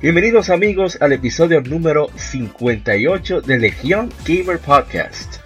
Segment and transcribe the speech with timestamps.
[0.00, 5.38] Bienvenidos amigos al episodio número 58 de Legión Gamer Podcast.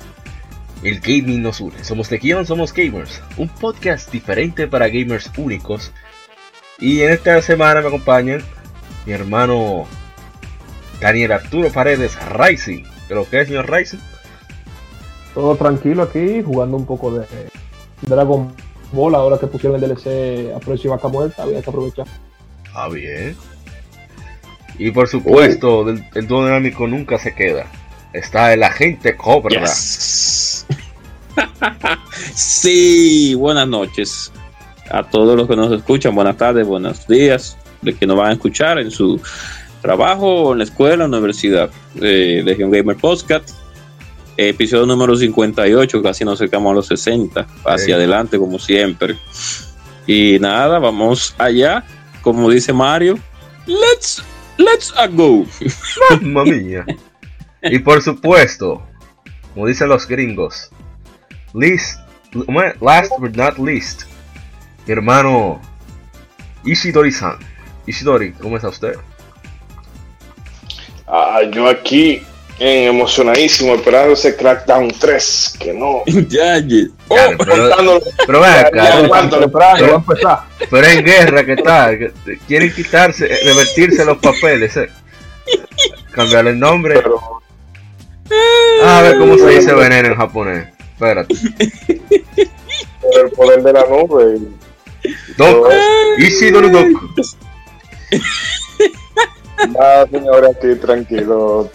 [0.82, 1.82] El gaming nos une.
[1.82, 3.22] Somos Legión, somos gamers.
[3.38, 5.90] Un podcast diferente para gamers únicos.
[6.78, 8.42] Y en esta semana me acompañan
[9.06, 9.86] mi hermano
[11.00, 12.84] Daniel Arturo Paredes Rising.
[13.08, 14.00] ¿Pero qué es, señor Rising?
[15.32, 17.24] Todo tranquilo aquí, jugando un poco de
[18.02, 18.54] Dragon
[18.92, 19.14] Ball.
[19.14, 22.06] Ahora que pusieron el DLC a precio vaca muerta, había que aprovechar.
[22.74, 23.34] Ah, bien.
[24.78, 27.66] Y por supuesto, el, el dúo dinámico nunca se queda.
[28.12, 29.60] Está el agente Cobra.
[29.60, 30.66] Yes.
[32.34, 34.32] sí, buenas noches
[34.90, 36.14] a todos los que nos escuchan.
[36.14, 37.56] Buenas tardes, buenos días.
[37.80, 39.20] De que nos van a escuchar en su
[39.80, 41.70] trabajo, en la escuela, en la universidad.
[42.00, 43.50] Eh, Legion Gamer Podcast.
[44.36, 47.46] Episodio número 58, casi nos acercamos a los 60.
[47.64, 47.92] Hacia Sí.
[47.92, 49.16] adelante, como siempre.
[50.06, 51.84] Y nada, vamos allá.
[52.22, 53.18] Como dice Mario,
[53.66, 54.22] let's,
[54.64, 55.46] let's a go.
[56.20, 56.84] Mamma mía.
[57.62, 58.82] Y por supuesto,
[59.54, 60.70] como dicen los gringos,
[61.54, 61.98] least,
[62.80, 64.02] last but not least,
[64.86, 65.60] mi hermano
[66.64, 67.38] Ishidori-san.
[67.86, 68.96] Ishidori, ¿cómo está usted?
[71.06, 72.22] Ah, yo aquí
[72.58, 76.02] eh, emocionadísimo esperando ese Crackdown 3, que no.
[76.28, 76.84] ya, ya.
[77.08, 78.00] Oh, Claro, pero-.
[78.26, 80.38] Pero ven Ya, acá, ya, ¿cuánto le Temprano, pero- va a empezar.
[80.70, 81.98] pero en guerra, ¿qué tal?
[81.98, 84.88] Que Quieren quitarse, revertirse los papeles, eh.
[86.12, 86.94] Cambiarle el nombre.
[87.02, 87.20] Pero
[88.84, 90.68] Ah, a ver cómo se dice veneno en japonés.
[90.94, 91.34] Espérate.
[93.00, 94.38] por el poder de la nube.
[95.36, 95.68] Doku.
[96.18, 97.10] Ishidori Doku.
[99.68, 101.70] Nada, señora, aquí tranquilo.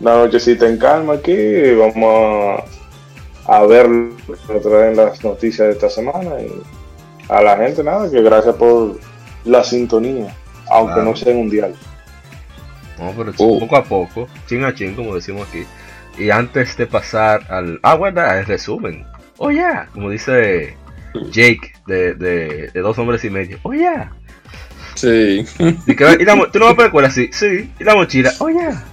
[0.00, 1.34] Una nochecita en calma aquí.
[1.74, 2.62] Vamos
[3.46, 6.40] a, a ver lo que traen las noticias de esta semana.
[6.40, 6.62] Y
[7.28, 8.98] a la gente, nada, que gracias por
[9.44, 10.34] la sintonía,
[10.70, 11.10] aunque Claro.
[11.10, 11.74] no sea mundial.
[12.98, 13.58] No, pero Oh.
[13.58, 15.64] poco a poco, chin a chin, como decimos aquí.
[16.18, 17.78] Y antes de pasar al.
[17.82, 19.06] Ah, bueno, el resumen.
[19.38, 20.76] Oh, yeah, como dice
[21.30, 23.58] Jake de, de, de Dos Hombres y Medio.
[23.62, 24.12] Oh, yeah.
[25.02, 25.44] Sí.
[25.86, 27.28] Y que- y la ¿Tú no vas a película así?
[27.32, 27.70] Sí.
[27.78, 28.32] Y la mochila.
[28.38, 28.84] Oh, yeah.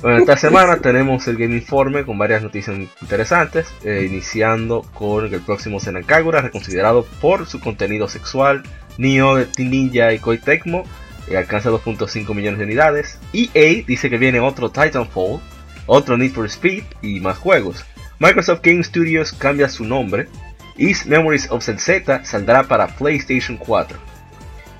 [0.00, 5.40] Bueno, esta semana tenemos el Game Informe con varias noticias interesantes, eh, iniciando con el
[5.40, 8.62] próximo Zenan Kagura, reconsiderado por su contenido sexual,
[8.96, 10.84] Nioh de Team Ninja y Koei Tecmo,
[11.28, 13.18] eh, alcanza 2.5 millones de unidades.
[13.32, 15.40] EA dice que viene otro Titanfall,
[15.86, 17.84] otro Need for Speed y más juegos.
[18.20, 20.28] Microsoft Game Studios cambia su nombre.
[20.76, 23.98] East Memories of Z saldrá para PlayStation 4.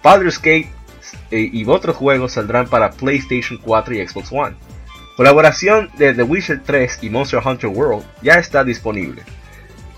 [0.03, 0.71] Baldur's Gate
[1.31, 4.57] eh, y otros juegos saldrán para PlayStation 4 y Xbox One.
[5.17, 9.23] Colaboración de The Witcher 3 y Monster Hunter World ya está disponible.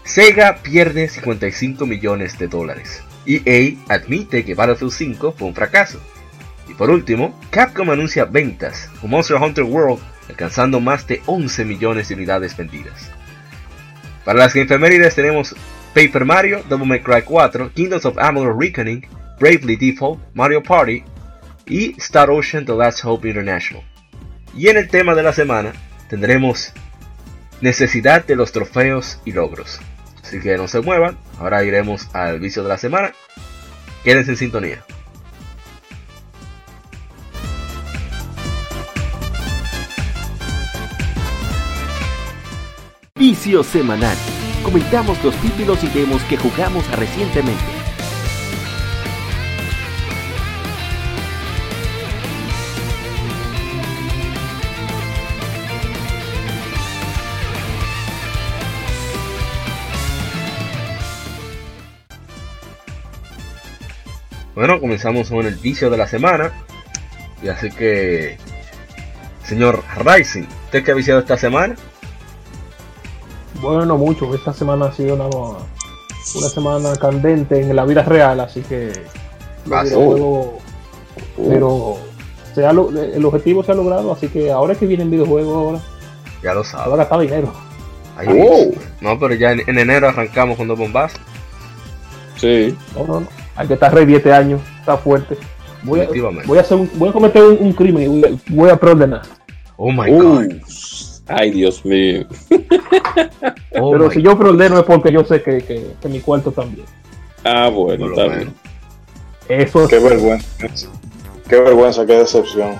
[0.04, 3.02] Sega pierde 55 millones de dólares.
[3.26, 6.00] EA admite que Battlefield 5 fue un fracaso.
[6.68, 12.08] Y por último, Capcom anuncia ventas con Monster Hunter World alcanzando más de 11 millones
[12.08, 13.10] de unidades vendidas.
[14.24, 15.54] Para las efemérides tenemos
[15.94, 19.06] Paper Mario, Devil May Cry 4, Kingdoms of Amalur Reckoning,
[19.40, 21.02] Bravely Default, Mario Party
[21.66, 23.82] y Star Ocean The Last Hope International.
[24.54, 25.72] Y en el tema de la semana
[26.08, 26.72] tendremos
[27.62, 29.80] necesidad de los trofeos y logros.
[30.22, 33.12] Así que no se muevan, ahora iremos al vicio de la semana.
[34.04, 34.84] Quédense en sintonía.
[43.14, 44.16] Vicio semanal.
[44.62, 47.79] Comentamos los títulos y demos que jugamos recientemente.
[64.60, 66.52] Bueno, comenzamos con el vicio de la semana.
[67.42, 68.36] Y así que,
[69.42, 71.76] señor Rising, ¿usted qué ha viciado esta semana?
[73.62, 74.34] Bueno, no mucho.
[74.34, 78.92] Esta semana ha sido una, una semana candente en la vida real, así que
[79.64, 80.60] videojuegos-
[81.48, 81.96] pero
[82.54, 85.80] se ha el objetivo se ha logrado, así que ahora es que vienen videojuegos ahora,
[86.42, 86.96] Ya lo se va a sabe.
[86.98, 87.50] gastar dinero.
[88.14, 88.70] Ahí Oh.
[89.00, 91.18] No, pero ya en, en enero arrancamos con dos bombazos.
[92.36, 92.76] Sí.
[92.94, 93.39] No, no, no.
[93.60, 95.36] Hay que estar ready este año, está fuerte.
[95.82, 96.46] Voy a, Definitivamente.
[96.48, 98.76] voy a, hacer un- voy a cometer un, un crimen y voy a, voy a
[98.76, 99.20] preordenar.
[99.76, 100.46] Oh my Uh, god.
[101.28, 102.24] ay, Dios mío.
[103.78, 106.86] Oh Pero si yo preordeno es porque yo sé que, que, que mi cuarto también.
[107.44, 108.54] Ah, bueno, está bien.
[109.48, 110.46] Eso Qué vergüenza.
[111.46, 112.76] Qué vergüenza, qué decepción.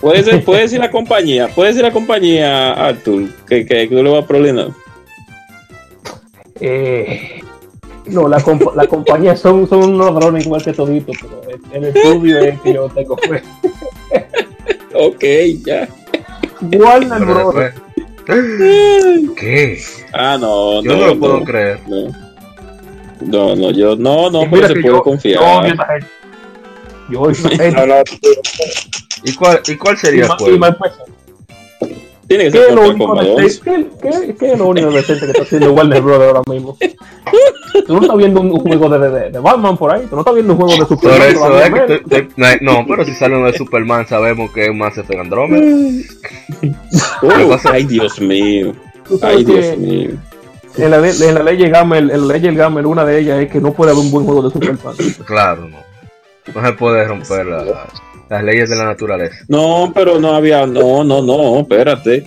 [0.00, 4.02] Puede ser, puede decir la compañía, puede decir la compañía, Arthur, que, que, que tú
[4.02, 4.68] le vas a problemar.
[6.60, 7.40] Eh,
[8.06, 11.40] no, la, compa- la compañía son, son unos ladrones igual que toditos, pero
[11.72, 13.42] en el estudio es que yo tengo fe.
[14.94, 15.24] Ok,
[15.64, 15.88] ya.
[16.60, 17.54] Warner Bros.
[19.36, 19.78] ¿Qué?
[20.12, 21.80] Ah, no, Yo no, lo puedo creer.
[21.88, 22.08] No.
[23.20, 25.76] No, no, yo no, no, pero mira se puede yo- confiar.
[27.10, 27.30] Yo.
[27.30, 27.30] Yo
[29.24, 30.58] ¿Y cuál, y cuál Y sería el y.
[32.26, 33.90] Tiene que ¿Qué ser es lo único Kombat decente, 11.
[34.00, 36.22] qué, qué- qué es lo único decente que está haciendo Warner Bros.
[36.22, 36.76] ahora mismo?
[37.86, 40.20] Tú no estás viendo un, un juego de, de, de Batman por ahí, tú no
[40.22, 41.28] estás viendo un juego de Por Superman.
[41.28, 42.02] eso todavía es que menos.
[42.02, 45.20] tú- te- no, pero si sale uno de Superman sabemos que es un Mass Effect
[45.20, 45.64] Andromeda.
[47.72, 48.72] Ay, Dios mío.
[49.22, 50.10] Ay, Dios mío.
[50.76, 53.40] en la, de- en la ley Gamer, en la ley del Gamer, una de ellas
[53.42, 54.78] es que no puede haber un buen juego de Superman.
[55.26, 55.78] Claro, no.
[56.54, 57.86] No se puede romper la-
[58.28, 59.36] las leyes de la naturaleza.
[59.48, 62.24] No, pero no había, no, no, no, espérate.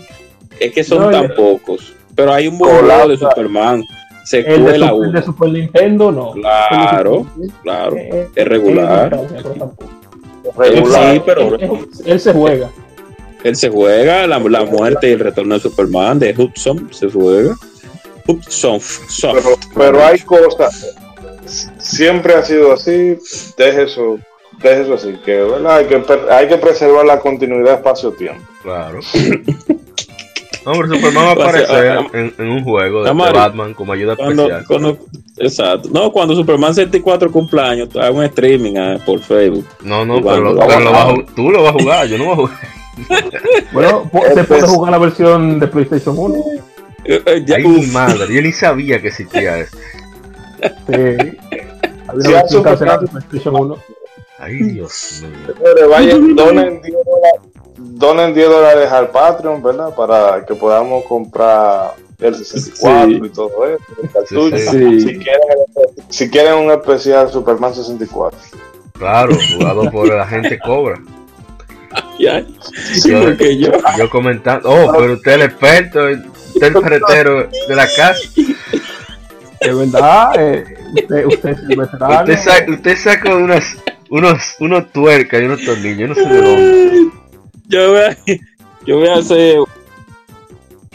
[0.59, 1.93] Es que son No, tan pocos.
[2.15, 3.83] Pero hay un buen de Superman.
[4.31, 5.23] El de, Super, el de 1.
[5.23, 6.31] Super Nintendo, no.
[6.33, 7.25] Claro,
[7.63, 7.95] claro.
[7.95, 9.13] Eh, eh, Es regular.
[9.35, 9.85] es tampoco.
[10.57, 11.13] regular.
[11.13, 12.69] Sí, pero- Él, él- él se juega.
[13.43, 17.55] Él se juega, la, la muerte y el retorno de Superman de Hudson se juega.
[18.27, 19.35] Hudson, Soft.
[19.35, 20.97] Pero, pero hay cosas.
[21.77, 23.17] Siempre ha sido así.
[23.57, 24.17] Deje eso,
[24.61, 25.13] deje eso así.
[25.25, 25.77] Que, ¿verdad?
[25.77, 28.41] Hay, que, hay que preservar la continuidad espacio-tiempo.
[28.63, 28.99] Claro.
[30.65, 33.73] Hombre, Superman va a O sea, aparecer ah, en, en un juego de, de Batman
[33.73, 34.65] como ayuda Cuando, especial.
[34.67, 34.97] cuando,
[35.37, 35.89] exacto.
[35.93, 39.65] No, cuando Superman 64 cumpleaños, haga un streaming ah, por Facebook.
[39.81, 42.57] No, no, pero, lo- lo tú lo vas a jugar, yo no voy a jugar.
[43.71, 46.35] Bueno, se puede jugar la versión de PlayStation 1.
[47.05, 49.77] Eh, eh, ya- Ay, mi madre, yo ni sabía que existía eso.
[50.87, 51.37] Sí.
[52.07, 53.77] Había Sí, de PlayStation 1.
[54.39, 55.55] Ay, Dios mío.
[55.89, 57.41] Vayan, donen 10 dólares,
[57.77, 59.95] donen 10 dólares al Patreon, ¿verdad?
[59.95, 63.19] Para que podamos comprar el 64 Sí.
[63.23, 64.57] y todo eso, el cartucho.
[64.57, 64.99] Sí, sí.
[65.01, 65.41] Si, quieren,
[66.09, 68.39] si quieren un especial Superman 64.
[68.97, 70.99] Claro, jugado por la gente cobra.
[72.19, 72.43] ya.
[72.93, 73.71] Sí, Yo- porque yo.
[73.97, 78.19] Yo comentando, oh, pero usted es el experto, usted es el ferretero de la casa.
[79.61, 80.63] De verdad, eh,
[80.95, 82.19] usted, usted es el veterano.
[82.19, 83.77] Usted, sa- usted saca unas,
[84.09, 87.11] unos, unos tuercas y unos tornillos, yo no sé de dónde.
[87.67, 88.17] Yo voy a,
[88.85, 89.57] yo voy a hacer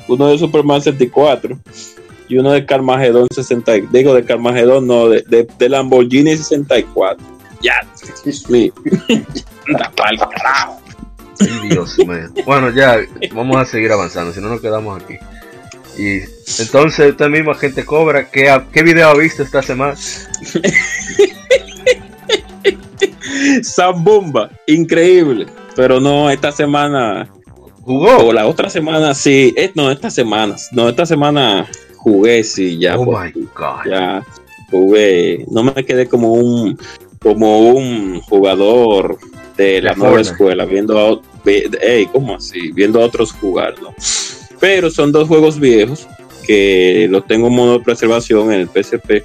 [0.09, 1.59] uno de Superman 64
[2.29, 3.73] y uno de Carmageddon 60.
[3.91, 7.25] Digo, de Carmageddon, no, de, de, de Lamborghini 64.
[7.61, 7.75] Ya,
[9.97, 10.81] pa'l carajo.
[11.69, 12.31] Dios mío.
[12.47, 12.99] Bueno, ya
[13.35, 15.15] vamos a seguir avanzando, si no nos quedamos aquí.
[15.99, 16.21] Y
[16.63, 19.95] entonces usted mismo, gente cobra, ¿qué, qué video ha visto esta semana?
[23.65, 25.47] Zambomba, increíble.
[25.77, 27.29] Pero no, esta semana,
[27.83, 28.29] ¿Jugó?
[28.29, 29.53] o la otra semana, sí.
[29.57, 31.67] eh, no, esta semana, no, esta semana
[31.97, 32.99] jugué, sí, ya.
[32.99, 33.91] Oh por my god.
[33.91, 34.23] ya
[34.71, 36.79] jugué, no me quedé como un
[37.21, 39.19] como un jugador
[39.57, 41.21] de la De nueva escuela, viendo a,
[42.11, 42.73] ¿cómo así?
[42.73, 43.95] Viendo a otros jugar, ¿no?
[44.59, 46.09] Pero son dos juegos viejos
[46.45, 49.23] que los tengo en modo de preservación en el PSP.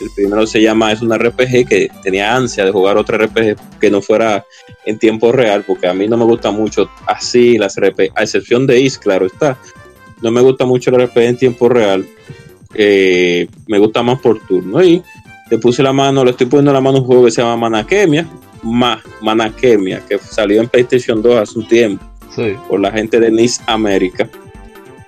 [0.00, 3.90] El primero se llama, es un RPG que tenía ansia de jugar otro RPG que
[3.90, 4.44] no fuera
[4.84, 8.66] en tiempo real, porque a mí no me gusta mucho así las RPG, a excepción
[8.66, 9.58] de Is, claro está.
[10.22, 12.06] No me gusta mucho el RPG en tiempo real,
[12.74, 14.82] eh, me gusta más por turno.
[14.82, 15.02] Y
[15.50, 17.56] le puse la mano, le estoy poniendo la mano a un juego que se llama
[17.56, 18.26] Manakemia,
[18.62, 22.54] Ma, Manakemia, que salió en PlayStation 2 hace un tiempo Sí.
[22.68, 24.28] por la gente de Nice América,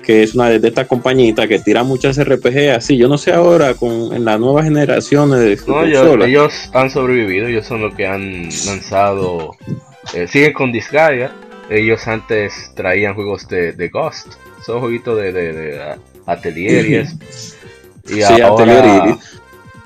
[0.09, 2.97] que es una de, de estas compañitas que tira muchas RPG así.
[2.97, 6.29] Yo no sé ahora con en las nuevas generaciones de No, ellos, consolas.
[6.29, 9.55] ellos han sobrevivido, ellos son los que han lanzado,
[10.15, 11.31] eh, siguen con Disgaea,
[11.69, 14.29] ellos antes traían juegos de, de Ghost,
[14.65, 15.81] son jueguitos de, de, de,
[16.25, 17.15] Atelier y eso.
[18.09, 19.19] Y Sí, Atelier ahora,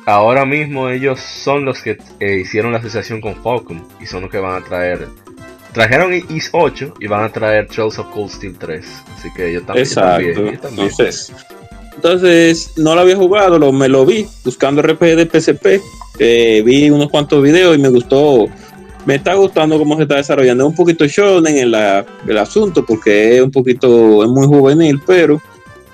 [0.06, 4.30] ahora mismo ellos son los que eh, hicieron la asociación con Falcon y son los
[4.30, 5.08] que van a traer.
[5.72, 8.84] Trajeron Is 8 y van a traer Trails of Cold Steel 3.
[9.18, 9.86] Así que ellos también.
[9.86, 10.32] Exacto.
[10.34, 10.88] también, también.
[10.90, 11.32] Entonces,
[11.94, 15.80] entonces, no lo había jugado, lo, me lo vi buscando RPG de PSP.
[16.18, 18.46] eh, vi unos cuantos videos y me gustó.
[19.06, 20.64] Me está gustando cómo se está desarrollando.
[20.64, 25.00] Es un poquito shonen en la, el asunto porque es un poquito, es muy juvenil,
[25.06, 25.40] pero,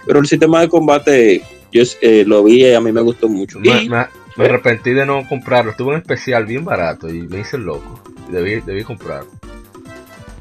[0.06, 1.42] pero el sistema de combate
[1.72, 3.58] yo eh, lo vi y a mí me gustó mucho.
[3.60, 4.06] Me, Y- me-
[4.36, 5.74] me arrepentí de no comprarlo.
[5.76, 8.02] Tuve un especial bien barato y me hice el loco.
[8.30, 9.24] debí, debí comprar.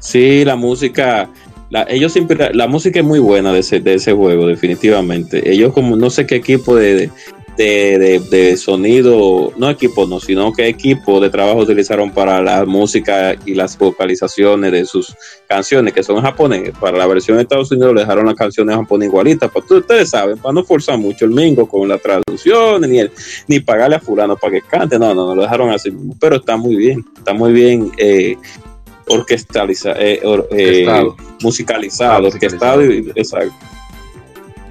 [0.00, 1.28] Sí, la música,
[1.70, 5.50] la, ellos siempre, la música es muy buena de ese, de ese juego, definitivamente.
[5.50, 7.10] Ellos como no sé qué equipo de,
[7.58, 13.34] de, de, sonido, no equipo no, sino qué equipo de trabajo utilizaron para la música
[13.44, 15.14] y las vocalizaciones de sus
[15.48, 16.74] canciones, que son japoneses.
[16.78, 20.38] Para la versión de Estados Unidos le dejaron las canciones japonesas igualitas, pues ustedes saben,
[20.38, 23.10] para no forzar mucho el mingo con la traducción, ni, el,
[23.48, 26.56] ni pagarle a fulano para que cante, no, no, no, lo dejaron así pero está
[26.56, 28.36] muy bien, está muy bien eh,
[29.10, 30.86] orquestalizado, eh, or, eh,
[31.42, 33.54] musicalizado, orquestado, y- exacto.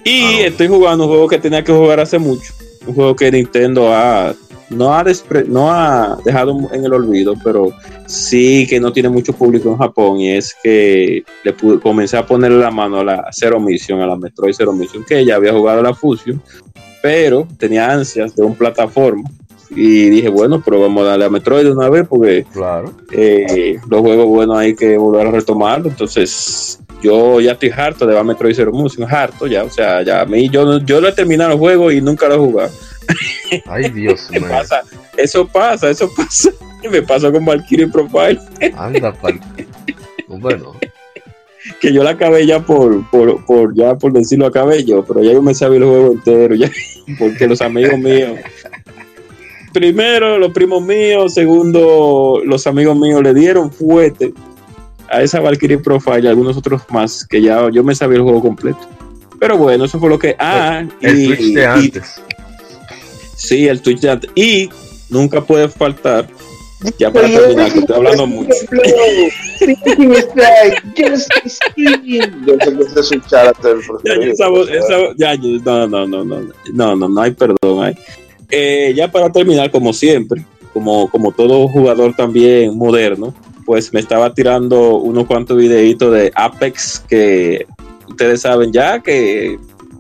[0.04, 2.54] Y Ah, estoy jugando un juego que tenía que jugar hace mucho,
[2.86, 4.34] un juego que Nintendo ha
[4.70, 7.72] no ha, despre- no ha dejado en el olvido, pero
[8.06, 12.26] sí que no tiene mucho público en Japón y es que le pude, comencé a
[12.26, 15.54] ponerle la mano a la Zero Mission, a la Metroid Zero Mission, que ya había
[15.54, 16.42] jugado la Fusion,
[17.02, 19.24] pero tenía ansias de un plataforma
[19.70, 22.92] y dije, bueno, pero vamos a darle a Metroid de una vez porque Claro.
[23.12, 25.90] eh, los juegos buenos hay que volver a retomarlo.
[25.90, 29.64] Entonces, yo ya estoy harto de Metroid Zero Mission, harto ya.
[29.64, 32.36] O sea, ya a mí, yo, yo no he terminado el juego y nunca lo
[32.36, 32.72] he jugado.
[33.68, 34.50] Ay, Dios ¿Qué mío.
[34.50, 34.82] pasa?
[35.16, 36.50] Eso pasa, eso pasa.
[36.92, 38.40] Me pasó con Valkyrie Profile,
[38.78, 39.40] Anda, pal.
[40.28, 40.74] Bueno,
[41.82, 45.34] que yo la acabé ya por, por, por, ya por decirlo acabé yo, pero ya
[45.34, 46.70] yo me sabía el juego entero, ya,
[47.18, 48.38] porque los amigos míos,
[49.74, 54.34] primero los primos míos, segundo los amigos míos le dieron fuerte
[55.10, 58.42] a esa Valkyrie Profile y algunos otros más que ya yo me sabía el juego
[58.42, 58.80] completo.
[59.40, 60.36] Pero bueno, eso fue lo que.
[60.40, 62.22] Ah, el y- Switch de y- antes.
[63.36, 64.32] Sí, el Twitch de antes.
[64.36, 64.70] Y
[65.10, 66.28] nunca puede faltar,
[66.98, 68.50] ya para terminar, que estoy hablando mucho.
[72.46, 73.78] Yo sé que ese es su character
[75.18, 76.42] Ya, no, no, no, no,
[76.74, 77.96] no, no, no hay perdón ahí.
[78.50, 83.34] Eh, ya para terminar, como siempre, como, como todo jugador también moderno,
[83.66, 87.66] pues me estaba tirando unos cuantos videitos de Apex que
[88.08, 89.58] ustedes saben ya que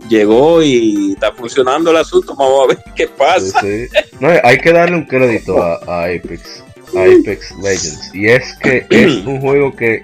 [0.09, 2.35] llegó y está funcionando el asunto.
[2.35, 3.59] Vamos a ver qué pasa.
[3.61, 3.87] sí.
[4.19, 6.63] No, hay que darle un crédito a, a Apex,
[6.95, 8.15] a Apex Legends.
[8.15, 10.03] Y es que es un juego que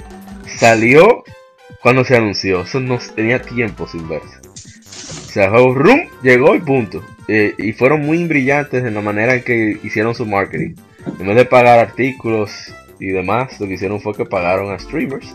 [0.58, 1.24] salió
[1.82, 2.62] cuando se anunció.
[2.62, 4.40] Eso no tenía tiempo sin verse.
[4.48, 7.04] O sea, el juego rum, llegó y punto.
[7.28, 10.76] Eh, y fueron muy brillantes en la manera en que hicieron su marketing.
[11.20, 12.52] En vez de pagar artículos
[13.00, 15.34] y demás, lo que hicieron fue que pagaron a streamers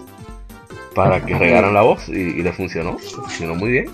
[0.95, 2.99] para que regaran la voz y, y le funcionó.
[2.99, 3.87] Funcionó muy bien.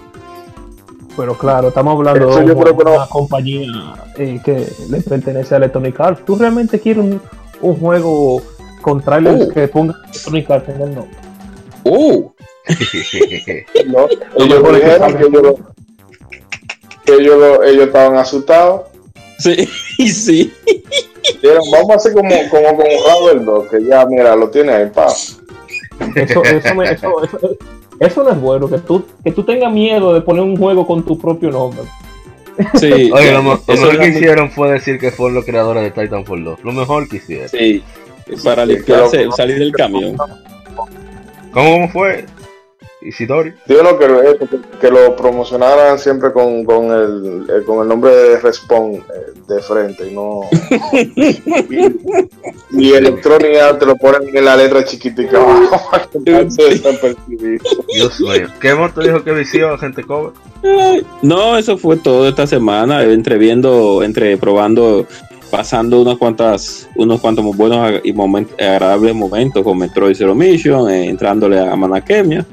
[1.17, 2.95] Pero claro, estamos hablando Eso de una, creo que no.
[2.97, 6.25] una compañía eh, que le pertenece a Electronic Arts.
[6.25, 7.21] ¿Tú realmente quieres un,
[7.61, 8.43] un juego
[8.83, 9.53] con trailers Oh.
[9.53, 11.17] que ponga Electronic Arts en el nombre?
[11.85, 12.31] Uh,
[13.87, 14.09] No,
[14.39, 15.55] Lo ellos dijeron que ellos,
[17.07, 18.83] ellos, lo- ellos estaban asustados.
[19.39, 19.69] sí,
[19.99, 20.53] y sí.
[21.43, 24.91] Dijeron, vamos a hacer como, como con Ravel 2, que ya, mira, lo tiene ahí,
[24.91, 25.07] pa.
[26.15, 27.57] Eso, eso, me- eso, eso-
[28.01, 31.05] eso no es bueno, que tú, que tú tengas miedo de poner un juego con
[31.05, 31.85] tu propio nombre.
[32.75, 36.45] sí Oye, lo, lo mejor que hicieron fue decir que fueron los creadores de Titanfall
[36.45, 36.59] 2.
[36.65, 37.49] Lo mejor que hicieron.
[37.49, 37.83] Sí,
[38.43, 40.17] para Sí, limpiarse, salir del camión.
[40.17, 40.89] ¿Cómo,
[41.53, 42.27] cómo fue?
[43.05, 43.53] Isidori.
[43.67, 44.49] Dijeron que, lo- que,
[44.81, 49.03] que lo promocionaran siempre con, con, el, eh, con el nombre de Respawn eh,
[49.47, 50.41] de frente y no.
[51.17, 51.93] y,
[52.73, 56.09] y Electronic Arts te lo ponen en la letra chiquitica abajo.
[57.95, 58.49] Dios mío.
[58.61, 60.33] ¿Qué moto dijo que vició gente cover?
[61.23, 65.07] No, eso fue todo esta semana, entre viendo, entre probando,
[65.51, 70.91] pasando unas cuantas, unos cuantos muy buenos y moment- agradables momentos con Metroid Zero Mission,
[70.91, 72.45] eh, entrándole a Manakemia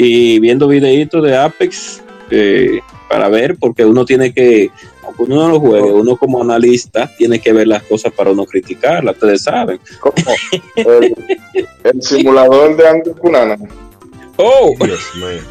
[0.00, 2.00] y viendo videitos de Apex
[2.30, 2.78] eh,
[3.08, 4.70] para ver, porque uno tiene que,
[5.02, 8.46] aunque uno no lo juegue, uno como analista tiene que ver las cosas para uno
[8.46, 9.80] criticarlas, ustedes saben.
[9.98, 10.14] Como
[10.76, 11.16] el,
[11.82, 13.56] el simulador de Andy Kunana.
[14.36, 15.42] Oh, Dios mío.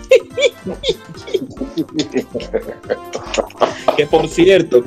[3.97, 4.85] que por cierto,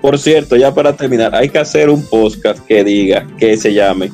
[0.00, 4.10] por cierto, ya para terminar, hay que hacer un podcast que diga, que se llame,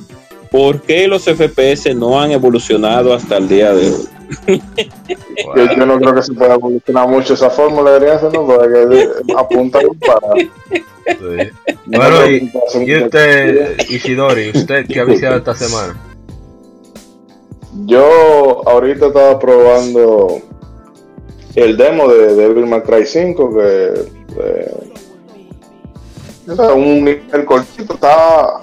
[0.51, 4.18] ¿por qué los FPS no han evolucionado hasta el día de hoy?
[5.57, 9.81] Yo, yo no creo que se pueda evolucionar mucho esa fórmula, debería hacerlo, porque apunta
[10.07, 10.35] para.
[11.07, 11.51] Sí.
[11.87, 12.53] Bueno, y,
[12.87, 15.97] y usted, Isidori, ¿usted qué ha viciado esta semana?
[17.87, 20.43] Yo ahorita estaba probando
[21.55, 23.93] el demo de Devil May Cry 5 que
[24.43, 24.75] eh,
[26.47, 28.61] era un nivel cortito, estaba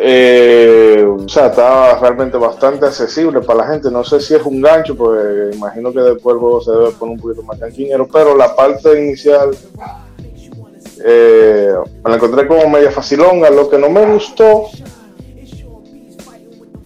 [0.00, 3.90] eh, o sea, estaba realmente bastante accesible para la gente.
[3.90, 7.20] No sé si es un gancho, pues imagino que después el se debe poner un
[7.20, 9.50] poquito más canquinero, pero la parte inicial
[11.04, 11.72] eh,
[12.04, 13.50] me la encontré como media facilonga.
[13.50, 14.66] Lo que no me gustó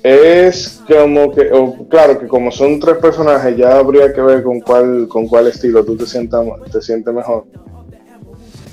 [0.02, 1.50] es como que,
[1.88, 5.84] claro que como son tres personajes, ya habría que ver con cuál, con cuál estilo
[5.84, 7.44] tú te sientas, te sientes mejor.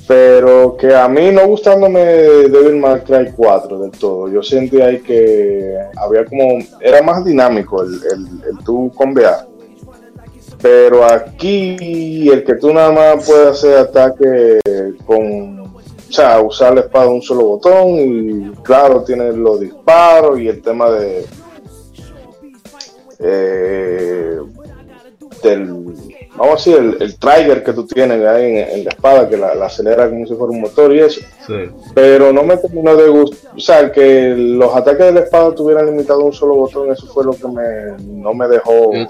[0.09, 5.01] Pero que a mí no gustándome Devil May Cry 4 del todo, yo sentí ahí
[5.01, 9.45] que había como, era más dinámico el, el, el tú convear.
[10.59, 14.59] Pero aquí el que tú nada más puedes hacer ataque
[15.05, 20.39] con, o sea, usar la espada de un solo botón y claro, tiene los disparos
[20.39, 21.25] y el tema de...
[23.19, 24.39] Eh,
[25.43, 25.95] del,
[26.39, 29.37] vamos a decir, el, el trigger que tú tienes ahí en, en la espada, que
[29.37, 31.21] la, la acelera como si fuera un motor y eso.
[31.45, 31.53] Sí.
[31.93, 35.85] Pero no me terminó de gustar, o sea, que los ataques de la espada tuvieran
[35.85, 38.93] limitado a un solo botón, eso fue lo que me, no me dejó...
[38.93, 39.07] Eh,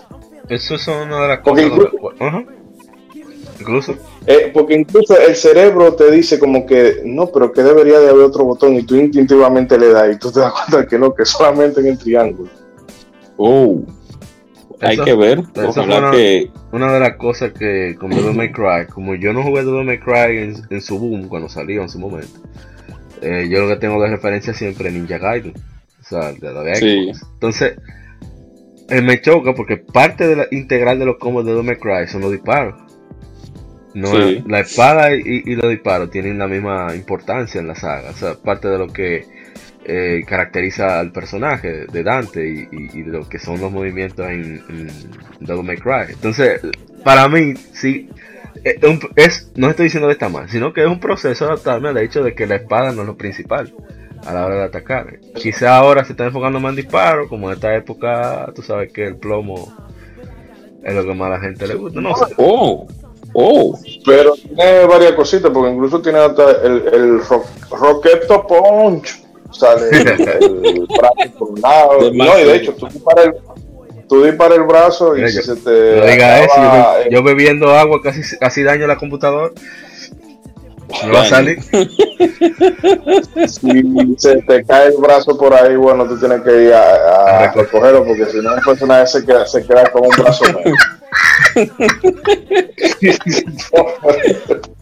[0.49, 1.65] Eso es una de las cosas.
[1.65, 1.91] incluso-.
[3.59, 3.93] Incluso.
[4.25, 8.23] Eh, porque incluso el cerebro te dice como que no, pero que debería de haber
[8.23, 11.25] otro botón y tú instintivamente le das y tú te das cuenta que no, que
[11.25, 12.49] solamente en el triángulo.
[13.37, 13.79] Oh,
[14.81, 15.43] hay Eso- que ver.
[15.65, 16.49] Ojalá una- que.
[16.71, 19.99] Una de las cosas que con Devil May Cry, como yo no jugué Devil May
[19.99, 22.39] Cry en, en su boom cuando salió en su momento,
[23.21, 25.53] eh, yo lo que tengo de referencia siempre es Ninja Gaiden,
[25.99, 27.11] o sea, de la de Sí.
[27.33, 27.75] Entonces,
[28.89, 32.07] eh, me choca porque parte de la integral de los combos de Devil May Cry
[32.07, 32.75] son los disparos.
[33.95, 34.43] No, Sí.
[34.47, 38.35] La espada y, y los disparos tienen la misma importancia en la saga, o sea,
[38.35, 39.25] parte de lo que
[39.85, 44.87] eh, caracteriza al personaje de Dante y, y- lo que son los movimientos en, en
[45.39, 46.11] Devil May Cry.
[46.13, 46.61] Entonces,
[47.03, 48.09] para mí, sí,
[48.63, 48.79] eh,
[49.15, 52.23] es, no estoy diciendo que está mal, sino que es un proceso adaptarme al hecho
[52.23, 53.73] de que la espada no es lo principal
[54.25, 55.17] a la hora de atacar.
[55.35, 59.05] Quizá ahora se está enfocando más en disparos, como en esta época, tú sabes que
[59.05, 59.73] el plomo
[60.83, 62.25] es lo que más a la gente le gusta, no sé.
[62.37, 62.85] Oh,
[63.33, 63.79] oh.
[64.05, 69.23] Pero tiene varias cositas, porque incluso tiene hasta el, el ro- Roqueto Punch.
[69.51, 71.99] Sale el, brazo por un lado.
[72.13, 73.33] No, y de hecho, tú disparas el,
[74.07, 75.95] tú disparas el brazo y Mira, si yo- se te.
[75.99, 79.51] No diga eso, yo, bebiendo agua casi, casi daño la computadora.
[81.05, 81.61] Me va a salir.
[83.47, 87.43] si se te cae el brazo por ahí, bueno, tú tienes que ir a, a
[87.43, 87.65] A recoger.
[87.65, 90.79] recogerlo, porque si no, el personaje se queda, se queda con un brazo menos.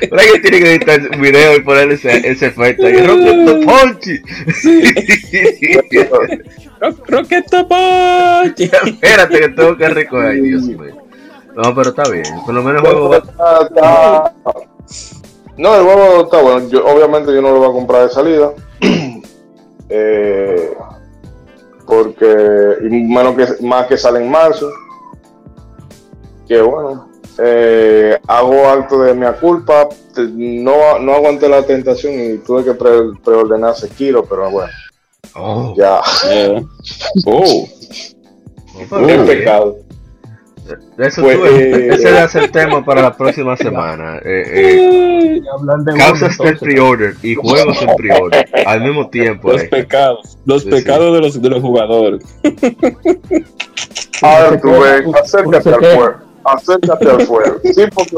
[0.00, 2.84] Pero alguien tiene que editar un video y ponerle ese, ese efecto.
[2.88, 4.22] Rocket Punchy.
[6.80, 8.60] Ro- Roqueta Punch.
[8.60, 10.26] Espérate que tengo que recoger.
[10.30, 10.96] Ay, Dios mío.
[11.56, 12.24] No, pero está bien.
[12.46, 14.32] Por lo menos el juego va.
[15.56, 16.68] No, el juego está bueno.
[16.68, 18.52] Yo, obviamente yo no lo voy a comprar de salida.
[19.90, 20.74] Eh,
[21.86, 22.26] porque
[22.90, 24.70] menos que más que sale en marzo.
[26.46, 27.07] Que bueno.
[27.38, 29.88] Eh, hago acto de mi culpa.
[30.14, 34.72] Te- No, no aguanté la tentación y tuve que pre- preordenar Sekiro, pero bueno,
[35.34, 36.00] Oh, ya.
[36.30, 36.64] Eh,
[37.26, 37.68] Oh,
[39.06, 39.76] Qué pecado.
[40.98, 44.18] Eso Pues, tú- eh, ese va a ser el tema para la próxima semana.
[44.18, 46.58] Eh, eh, de causas entonces.
[46.58, 49.52] pre-order y juegos en pre-order al mismo tiempo.
[49.52, 49.68] los eh.
[49.68, 50.36] pecados.
[50.44, 52.22] Los Sí, pecados de los, de los jugadores.
[54.22, 56.22] A ver, se tú acércate al queda.
[56.52, 57.58] Acércate al fuego.
[57.64, 58.16] Sí, porque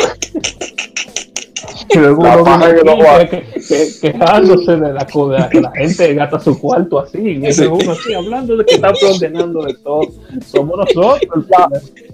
[1.98, 3.26] luego La uno paja aquí, va.
[3.28, 7.18] que- que- quejándose de la, co- de que la gente gasta su cuarto así.
[7.18, 10.02] Y ese uno así hablando de que está ordenando de todo.
[10.46, 11.20] Somos nosotros.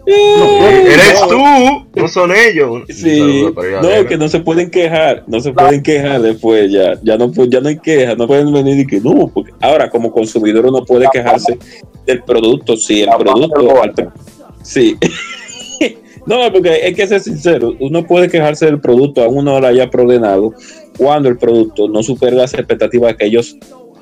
[0.06, 1.38] Eres tú,
[2.00, 2.82] no son ellos.
[2.88, 3.46] Sí,
[3.82, 7.60] no, que no se pueden quejar, no se pueden quejar después ya, ya no, ya
[7.60, 11.06] no hay queja, no pueden venir y que no, porque ahora como consumidor uno puede
[11.12, 11.58] quejarse
[12.06, 14.12] del producto, sí, el producto,
[14.62, 14.96] sí,
[16.26, 19.90] no, porque hay que ser sincero, uno puede quejarse del producto, aún no lo haya
[19.90, 20.52] proordenado,
[20.98, 23.56] cuando el producto no supera las expectativas que ellos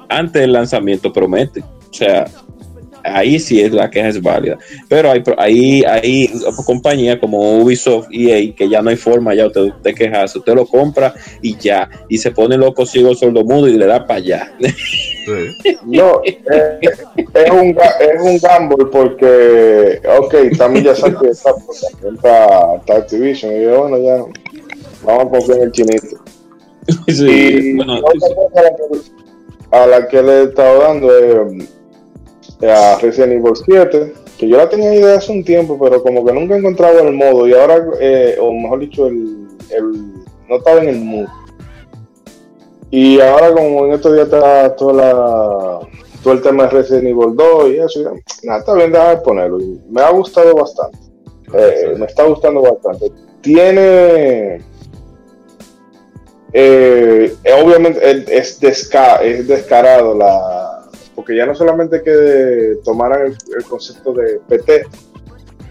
[0.08, 2.26] antes del lanzamiento prometen, o sea,
[3.04, 4.58] ahí sí es la queja es válida.
[4.88, 6.30] Pero hay, pro- hay, hay
[6.66, 10.38] compañías como Ubisoft, EA, que ya no hay forma ya usted de quejarse.
[10.38, 11.88] Usted lo compra y ya.
[12.08, 14.52] Y se pone loco ciego sordo mudo y le da para allá.
[14.60, 14.70] Sí.
[15.86, 21.50] No, eh, es, un, es un gamble porque, ok, también ya sabe que está,
[22.14, 24.16] está, está Activision y yo, bueno, ya
[25.04, 26.16] vamos a confiar en el chinito.
[27.08, 28.84] Sí, y bueno, otra cosa a la, que,
[29.70, 31.68] a la que le he estado dando es eh,
[32.62, 36.32] a Resident Evil 7, que yo la tenía desde hace un tiempo, pero como que
[36.32, 39.92] nunca he encontrado el modo y ahora, eh, o mejor dicho, el, el,
[40.48, 41.26] no estaba en el mood.
[42.90, 45.78] Y ahora como en estos días está toda la,
[46.22, 48.00] todo el tema de Resident Evil 2 y eso,
[48.44, 49.60] nada, está bien, déjame ponerlo.
[49.60, 50.98] Y me ha gustado bastante.
[51.52, 53.10] Eh, me está gustando bastante.
[53.42, 54.60] Tiene
[56.52, 57.98] eh, obviamente
[58.36, 60.63] es, desca- es descarado la
[61.14, 64.86] porque ya no solamente que tomaran el, el concepto de PT,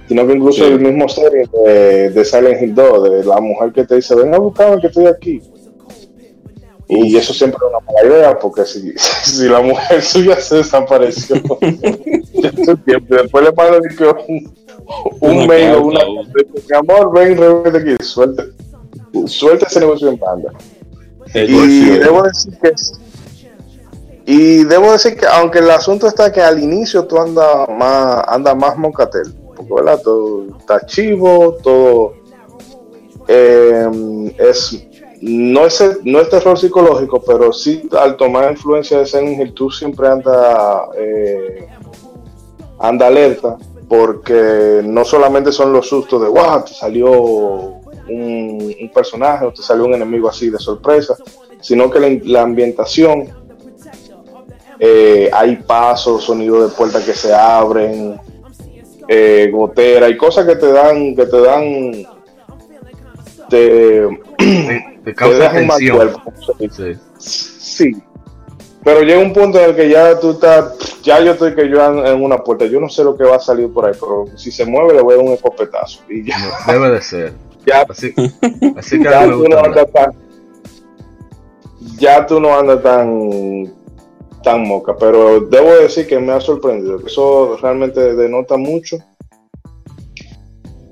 [0.07, 0.71] sino que incluso Sí.
[0.71, 4.33] el mismo serie de, de Silent Hill 2, de la mujer que te dice, ven
[4.33, 5.41] a buscarme que estoy aquí.
[6.89, 11.35] Y eso siempre es una mala idea, porque si, si la mujer suya se desapareció,
[12.31, 14.53] después le que un,
[15.21, 18.45] un Una mail o una mi amor, ven, revete aquí, suelta,
[19.25, 20.51] suelta ese negocio en banda.
[21.33, 22.73] Y debo decir que
[24.25, 28.55] y debo decir que aunque el asunto está que al inicio tú andas más anda
[28.55, 32.13] más moncatel porque verdad todo está chivo todo
[33.27, 34.87] eh, es
[35.21, 40.07] no es no es terror psicológico pero sí al tomar influencia de Silent tú siempre
[40.07, 41.67] anda eh,
[42.79, 43.57] anda alerta
[43.89, 47.11] porque no solamente son los sustos de wow te salió
[48.09, 51.15] un, personaje o te salió un enemigo así de sorpresa
[51.61, 53.42] sino que la ambientación
[54.85, 58.19] eh, hay pasos, sonidos de puertas que se abren,
[59.07, 61.91] eh, gotera y cosas que te dan, que te dan,
[63.49, 66.97] te, Te, te te causa mal cuerpo, dice.
[67.17, 67.53] Sí.
[67.63, 68.03] Sí.
[68.83, 72.05] Pero llega un punto en el que ya tú estás, ya yo estoy que yo
[72.05, 74.51] en una puerta, yo no sé lo que va a salir por ahí, pero si
[74.51, 76.01] se mueve le voy a dar un escopetazo.
[76.09, 76.35] Y ya,
[76.67, 77.33] debe de ser.
[77.65, 78.13] ya, Así,
[78.75, 80.11] así que ya tú no andas tan,
[81.97, 83.73] ya tú no andas tan,
[84.43, 88.97] tan moca, pero debo decir que me ha sorprendido, eso realmente denota mucho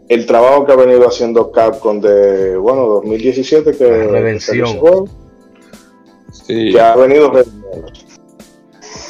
[0.10, 4.34] el trabajo que ha venido haciendo Capcom de, bueno, 2017, que, La redención.
[4.34, 5.06] que salió ese juego,
[6.34, 6.72] Sí.
[6.74, 7.32] que ha venido.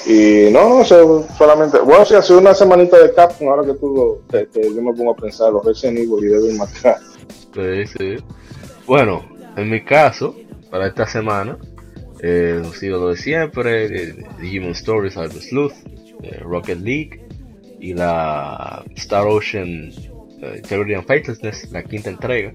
[0.06, 3.74] Y no, no, eso solamente, bueno, sí, ha sido una semanita de Capcom, ahora que
[3.80, 7.86] tú lo, yo me pongo a pensar, los Resident Evil y Devil May Cry.
[7.88, 8.24] Sí, sí.
[8.86, 9.24] Bueno,
[9.58, 10.36] en mi caso,
[10.70, 11.58] para esta semana,
[12.22, 15.74] eh, lo de siempre: eh, Digimon Stories, Cyber Sleuth,
[16.24, 17.20] eh, Rocket League
[17.80, 19.92] y la Star Ocean
[20.42, 22.54] eh, Integrity and Faithlessness, la quinta entrega.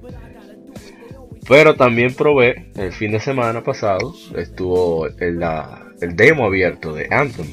[1.48, 7.07] Pero también probé el fin de semana pasado, estuvo el, la- el demo abierto de
[7.11, 7.46] Anthem.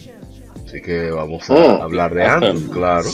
[0.65, 2.23] Así que vamos a Mm, hablar de.
[2.23, 3.09] Anthem, claro.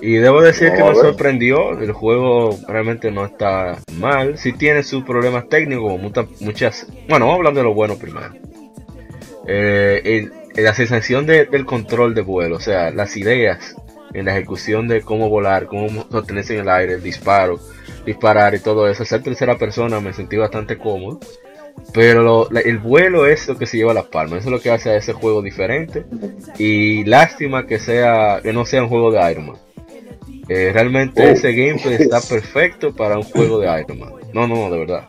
[0.00, 4.82] Y debo decir que a me sorprendió, el juego realmente no está mal, sí tiene
[4.84, 6.86] sus problemas técnicos, muta- muchas...
[7.08, 8.32] Bueno, vamos a hablar de lo bueno primero.
[9.46, 13.74] Eh, el- la sensación de- del control de vuelo, o sea, las ideas
[14.14, 17.58] en la ejecución de cómo volar, cómo sostenerse en el aire, el disparo,
[18.06, 21.20] disparar y todo eso, ser tercera persona me sentí bastante cómodo.
[21.92, 24.60] Pero lo- la- el vuelo es lo que se lleva las palmas, eso es lo
[24.60, 26.04] que hace a ese juego diferente.
[26.58, 29.56] Y lástima que sea que no sea un juego de Iron Man.
[30.48, 31.28] Eh, realmente Oh.
[31.28, 34.12] ese gameplay está perfecto para un juego de Iron Man.
[34.32, 35.04] No, no, no, de verdad.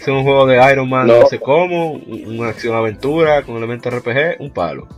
[0.00, 1.26] Es un juego de Iron Man, no, No.
[1.26, 4.88] sé cómo, un- una acción aventura con elementos RPG, un palo.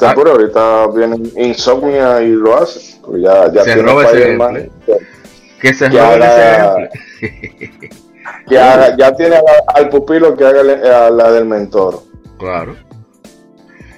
[0.00, 0.10] Ah.
[0.12, 2.96] apuro, ahorita viene Insomnia y lo hace.
[3.18, 4.70] Ya, ya Se roba ese gameplay.
[5.60, 6.88] Que se roben ese gameplay.
[8.48, 9.36] que haga- ya tiene
[9.74, 12.02] al pupilo que haga a la del mentor.
[12.38, 12.76] Claro.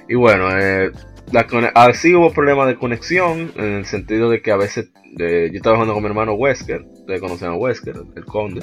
[0.09, 0.91] Y bueno, eh,
[1.31, 1.41] la
[1.75, 5.75] así hubo problemas de conexión, en el sentido de que a veces eh, yo estaba
[5.75, 8.61] jugando con mi hermano Wesker, ustedes conocen a Wesker, el conde,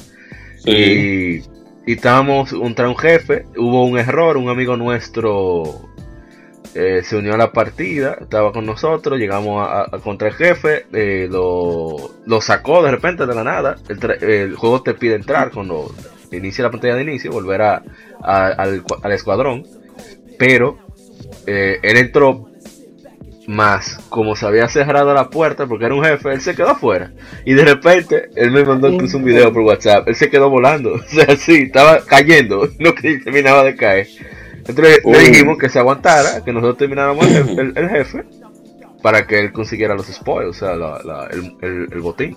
[0.59, 0.71] Sí.
[0.71, 1.43] y,
[1.87, 5.91] y estábamos contra un jefe, hubo un error, un amigo nuestro
[6.75, 10.87] eh, se unió a la partida, estaba con nosotros, llegamos a, a- contra el jefe,
[10.93, 11.97] eh, lo,
[12.27, 13.77] lo sacó de repente de la nada,
[14.23, 15.95] el, juego te pide entrar cuando
[16.33, 17.83] inicia la pantalla de inicio, volver a,
[18.23, 19.65] a- al, cua- al escuadrón,
[20.39, 20.79] pero
[21.47, 22.49] eh, él entró
[23.47, 27.13] más, como se había cerrado la puerta porque era un jefe, él se quedó afuera.
[27.45, 30.95] Y de repente, él me mandó incluso un video por WhatsApp, él se quedó volando,
[30.95, 34.09] o sea, sí, estaba cayendo, no que terminaba de caer.
[34.67, 38.25] Entonces le dijimos que se aguantara, que nosotros termináramos el, jefe- el- el jefe,
[39.03, 42.37] para que él consiguiera los spoils, o sea, la- la- el, el- el botín.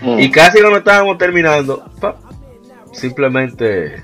[0.00, 0.18] Mm.
[0.20, 2.16] Y casi cuando estábamos terminando, pa,
[2.92, 3.96] simplemente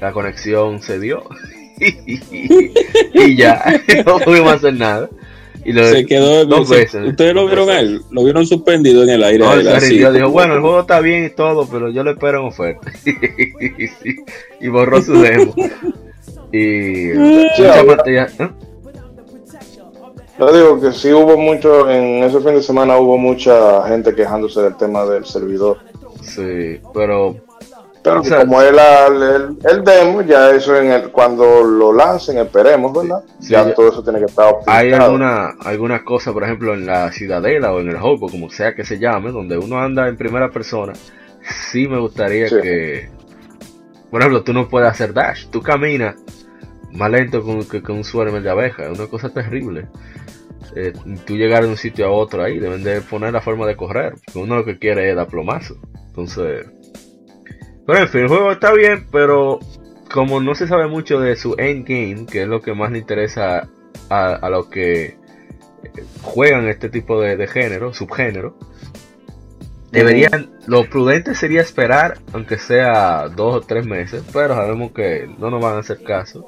[0.00, 1.24] la conexión se dio.
[3.14, 5.08] y ya, no pudimos hacer nada.
[5.64, 6.46] Y lo, Se quedó.
[6.46, 7.06] dos se- veces.
[7.08, 9.44] Ustedes lo vieron a él, lo vieron suspendido en el aire.
[9.44, 12.40] No, se rindió, dijo, bueno, el juego está bien y todo, pero yo le espero
[12.40, 12.90] en oferta.
[14.60, 15.54] y borró su demo.
[16.52, 18.48] Y mucha pantalla- ¿eh?
[20.38, 24.62] Yo digo que sí hubo mucho, en ese fin de semana hubo mucha gente quejándose
[24.62, 25.76] del tema del servidor.
[26.22, 27.36] Sí, pero
[28.02, 32.38] Pero O sea, como es el, el demo, ya eso en el, cuando lo lancen,
[32.38, 33.22] esperemos, ¿verdad?
[33.40, 34.78] Sí, ya ya- todo eso tiene que estar optimizado.
[34.78, 38.74] hay alguna, alguna cosa, por ejemplo, en la ciudadela o en el Hobo, como sea
[38.74, 40.94] que se llame, donde uno anda en primera persona,
[41.70, 43.10] sí me gustaría que,
[44.10, 46.16] por ejemplo, tú no puedes hacer dash, tú caminas
[46.92, 49.86] más lento que, que un suerme de abeja, es una cosa terrible.
[50.74, 50.92] Eh,
[51.26, 54.14] tú llegar de un sitio a otro ahí, deben de poner la forma de correr,
[54.24, 55.76] porque uno lo que quiere es dar plomazo.
[56.08, 56.66] Entonces,
[57.90, 59.58] pero en fin, el juego está bien, pero
[60.12, 63.68] como no se sabe mucho de su endgame, que es lo que más le interesa
[64.08, 65.16] a, a los que
[66.22, 68.56] juegan este tipo de, de género, subgénero,
[69.90, 75.50] deberían, lo prudente sería esperar, aunque sea dos o tres meses, pero sabemos que no
[75.50, 76.46] nos van a hacer caso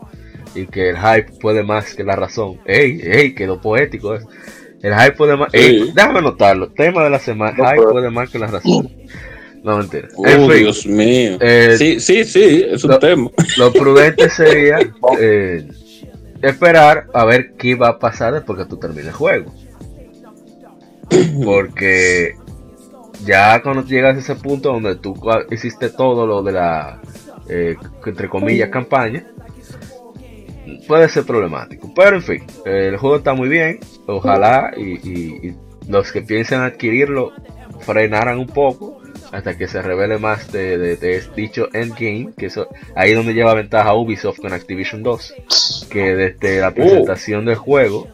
[0.54, 2.60] y que el hype puede más que la razón.
[2.66, 4.28] Ey, ey, quedó poético eso.
[4.80, 5.52] El hype puede más.
[5.52, 6.70] Ey, déjame anotarlo.
[6.70, 8.88] Tema de la semana: hype puede más que la razón.
[9.62, 10.08] No mentira.
[10.16, 11.38] Oh, Dios mío.
[11.40, 13.30] Eh, sí, sí, sí, es un lo- tema.
[13.56, 14.78] Lo prudente sería
[15.20, 15.68] eh,
[16.42, 19.52] esperar a ver qué va a pasar después que tú termines el juego.
[21.44, 22.34] Porque
[23.24, 25.14] ya cuando llegas a ese punto donde tú
[25.50, 27.00] hiciste todo lo de la,
[27.48, 29.24] eh, entre comillas, campaña,
[30.88, 31.92] puede ser problemático.
[31.94, 33.78] Pero en fin, el juego está muy bien.
[34.06, 35.54] Ojalá y, y- y
[35.88, 37.32] los que piensan adquirirlo
[37.80, 39.01] frenaran un poco
[39.32, 43.32] hasta que se revele más de, de- de dicho endgame, que eso ahí es donde
[43.34, 45.34] lleva ventaja Ubisoft con Activision 2,
[45.90, 48.08] que desde la presentación del juego,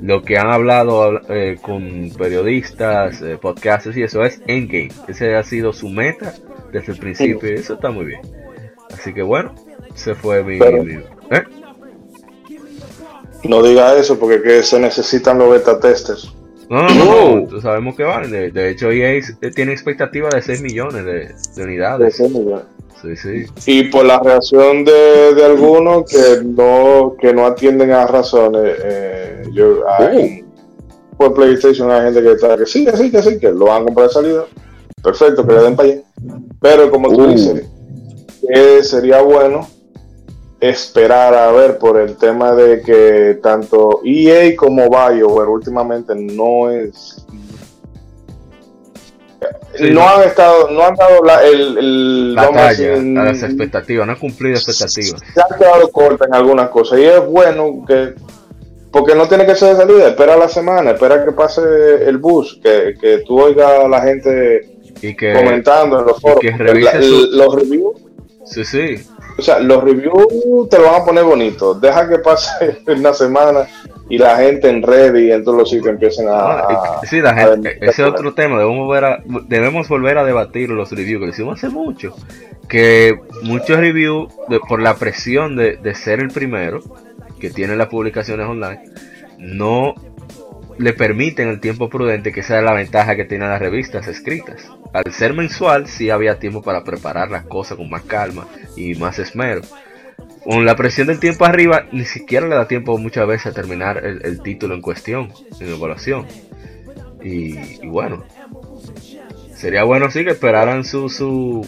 [0.00, 5.42] lo que han hablado eh, con periodistas, eh, podcasters y eso es endgame, ese ha
[5.44, 6.32] sido su meta
[6.72, 8.20] desde el principio y eso está muy bien.
[8.92, 9.54] Así que bueno,
[9.94, 10.58] se fue mi...
[10.58, 10.94] Pero- mi-
[11.30, 11.42] ¿eh?
[13.44, 16.32] No diga eso porque que se necesitan los beta testers.
[16.70, 18.30] No, no, no, no, tú sabemos que van.
[18.30, 22.16] De, de hecho, EA es- tiene expectativa de 6 millones de, de unidades.
[23.02, 23.44] Sí, sí.
[23.66, 29.42] Y por la reacción de, de algunos que no que no atienden a razones, eh,
[29.52, 30.44] yo hay,
[31.16, 33.82] por PlayStation hay gente que está que sí, que sí, que sí, que lo van
[33.82, 34.44] a comprar de salida.
[35.02, 36.02] Perfecto, que le den para allá.
[36.60, 37.28] Pero como tú Uh.
[37.28, 37.64] dices,
[38.46, 39.66] que sería bueno
[40.60, 47.24] esperar a ver por el tema de que tanto EA como BioWare últimamente no es
[49.74, 50.08] Sí, no no.
[50.08, 52.72] han estado no han dado la, el, el La vamos a
[53.24, 55.20] las expectativas, no ha cumplido expectativas.
[55.32, 58.14] se han quedado cortas en algunas cosas y es bueno que
[58.90, 61.62] porque no tiene que ser de salida, espera la semana, espera que pase
[62.06, 64.68] el bus, que, que tú oigas a la gente
[65.00, 65.32] Y que.
[65.32, 66.40] comentando en los foros.
[66.40, 67.96] que la- su- los reviews,
[68.44, 68.96] Sí, sí.
[69.40, 71.74] O sea, los reviews te lo van a poner bonito.
[71.74, 73.66] Deja que pase una semana
[74.08, 77.20] y la gente en red y en todos los sitios empiecen a, Ah, a- sí,
[77.20, 77.90] la a gente, demostrar.
[77.90, 78.58] ese es otro tema.
[78.58, 82.14] Debemos volver, a, debemos volver a debatir los reviews que lo hicimos hace mucho.
[82.68, 86.80] Que muchos reviews, de- por la presión de, de ser el primero
[87.40, 88.82] que tiene las publicaciones online,
[89.38, 89.94] no
[90.78, 94.66] le permiten el tiempo prudente, que es la ventaja que tienen las revistas escritas.
[94.92, 99.18] Al ser mensual, sí había tiempo para preparar las cosas con más calma y más
[99.18, 99.62] esmero.
[100.44, 103.98] Con la presión del tiempo arriba, ni siquiera le da tiempo muchas veces a terminar
[104.04, 106.26] el, título en cuestión, en evaluación.
[107.22, 108.24] Y, bueno,
[109.54, 111.66] sería bueno sí que esperaran su, su...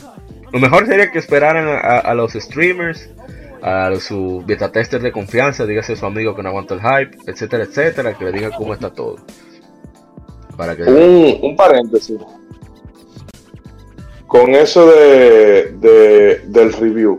[0.53, 3.11] Lo mejor sería que esperaran a, los streamers,
[3.63, 7.19] a su beta tester de confianza, dígase a su amigo que no aguanta el hype,
[7.31, 9.17] etcétera, etcétera, que le diga cómo está todo.
[10.57, 10.83] Para que...
[10.83, 12.19] un, un paréntesis.
[14.33, 17.19] Con eso de, de- del review.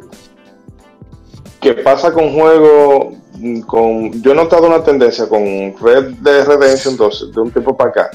[1.61, 3.15] ¿Qué pasa con juegos?
[3.37, 5.43] mm, Con, yo he notado una tendencia con
[5.79, 8.11] Red Dead Redemption 2 de un tiempo para acá.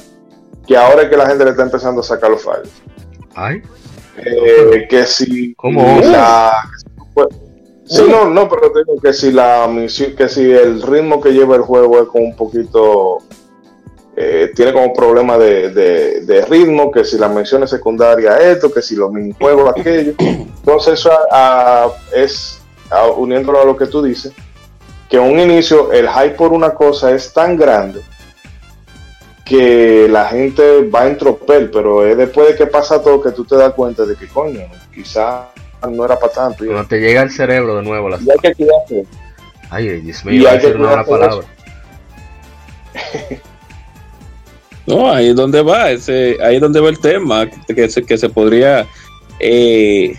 [0.67, 2.69] Que ahora es que la gente le está empezando a sacar los fallos.
[3.37, 3.63] Ay,
[4.17, 6.01] Eh, que si ¿Cómo?
[6.03, 6.53] la
[7.87, 11.31] sí no no pero te digo que si la misión que si el ritmo que
[11.31, 13.19] lleva el juego es como un poquito
[14.21, 18.83] eh, tiene como problema de, de- de ritmo que si las misiones secundarias esto que
[18.83, 24.03] si los minijuegos aquello entonces eso a- a- es a- uniéndolo a lo que tú
[24.03, 24.33] dices
[25.09, 28.01] que en un inicio el hype por una cosa es tan grande
[29.45, 33.47] que la gente va en tropel, pero es después de que pasa todo que tú
[33.47, 34.61] te das cuenta de que coño,
[34.95, 35.49] quizá
[35.91, 36.67] no era para tanto.
[36.67, 38.21] Cuando te llega al cerebro de nuevo las...
[38.21, 39.07] y hay que cuidarse.
[39.71, 41.47] Ay, Dios Y mío, hay que una palabra.
[44.89, 48.17] No, ahí es donde va, ese, ahí es donde va el tema, que, se, que
[48.17, 48.87] se podría
[49.39, 50.17] eh,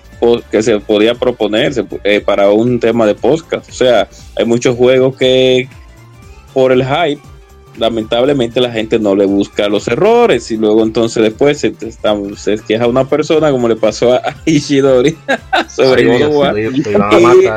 [0.51, 3.67] que se podría proponer se pu- eh, para un tema de podcast.
[3.69, 5.67] O sea, hay muchos juegos que
[6.53, 7.21] por el hype,
[7.79, 12.57] lamentablemente la gente no le busca los errores y luego entonces después se, está- se
[12.59, 15.17] queja una persona como le pasó a, a Ishidori
[15.69, 16.31] sobre Ay, God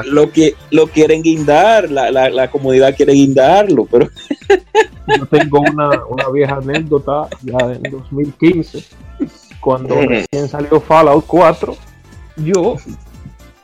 [0.07, 4.09] lo, a Y que lo quieren guindar, la, la, la comunidad quiere guindarlo, pero
[5.19, 8.85] Yo tengo una, una vieja anécdota ya en 2015
[9.61, 11.77] cuando recién salió Fallout 4,
[12.37, 12.77] yo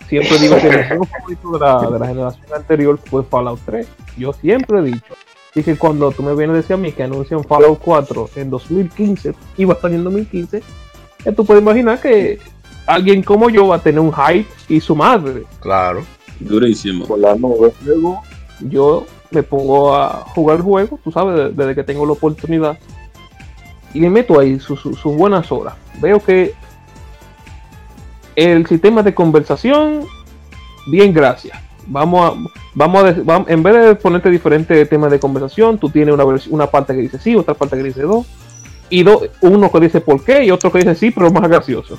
[0.08, 3.86] siempre digo que el juego favorito de la, de la generación anterior fue Fallout 3.
[4.16, 5.14] Yo siempre he dicho.
[5.50, 8.50] Así que cuando tú me vienes a decir a mí que anuncian Fallout 4 en
[8.50, 10.62] 2015 y va a salir en 2015,
[11.24, 12.38] ya tú puedes imaginar que
[12.86, 15.44] alguien como yo va a tener un hype y su madre.
[15.60, 16.04] Claro.
[16.40, 17.06] Durísimo.
[17.06, 17.72] Por la nube.
[17.84, 18.20] Luego
[18.60, 22.78] yo me pongo a jugar el juego, tú sabes, de- desde que tengo la oportunidad.
[23.94, 25.74] Y le meto ahí sus sus- sus buenas horas.
[26.00, 26.54] Veo que
[28.36, 30.04] el sistema de conversación,
[30.86, 31.58] bien, gracias.
[31.90, 36.24] Vamos a, vamos a, en vez de ponerte diferentes temas de conversación, tú tienes una,
[36.50, 38.24] una parte que dice sí, otra parte que dice no.
[38.90, 41.98] Y do- uno que dice por qué y otro que dice sí, pero más gracioso.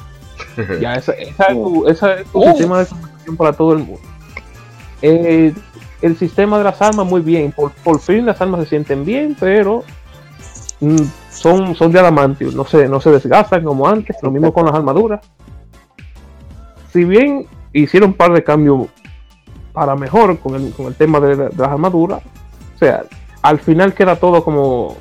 [0.82, 2.50] Ya, esa, esa es tu, esa es tu Oh.
[2.52, 4.02] sistema de conversación para todo el mundo.
[5.02, 5.54] Eh,
[6.02, 7.52] el sistema de las armas, muy bien.
[7.52, 9.84] Por, por fin las armas se sienten bien, pero
[10.82, 10.98] mm,
[11.32, 12.56] son, son de adamantium.
[12.56, 14.18] No se, no se desgastan como antes.
[14.22, 15.22] Lo mismo con las armaduras.
[16.92, 18.88] Si bien hicieron un par de cambios
[19.74, 22.22] para mejor con el, con el tema de, de las armaduras,
[22.76, 23.04] o sea,
[23.42, 24.98] al final queda todo como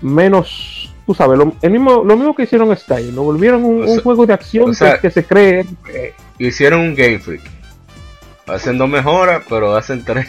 [0.00, 4.02] menos, tú sabes, lo, el mismo, lo mismo que hicieron Sky, lo volvieron un, sea-
[4.02, 5.64] juego de acción o sea- que, se cree.
[5.92, 7.42] eh, Hicieron un Game Freak.
[8.46, 10.26] Hacen dos mejoras, pero hacen tres.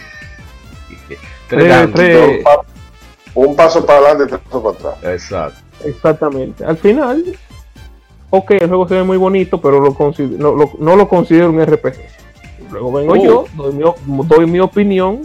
[1.07, 1.93] tres Tres- cambios.
[1.93, 2.61] tres- Un pa-
[3.35, 5.13] Un paso para adelante y tres pasos para atrás.
[5.13, 5.59] Exacto.
[5.85, 6.65] Exactamente.
[6.65, 7.23] Al final,
[8.31, 11.49] ok, el juego se ve muy bonito, pero lo consider- no, lo, no lo considero
[11.51, 11.95] un RPG.
[12.71, 13.23] Luego vengo Oh.
[13.23, 13.83] yo, doy mi,
[14.27, 15.21] doy mi opinión,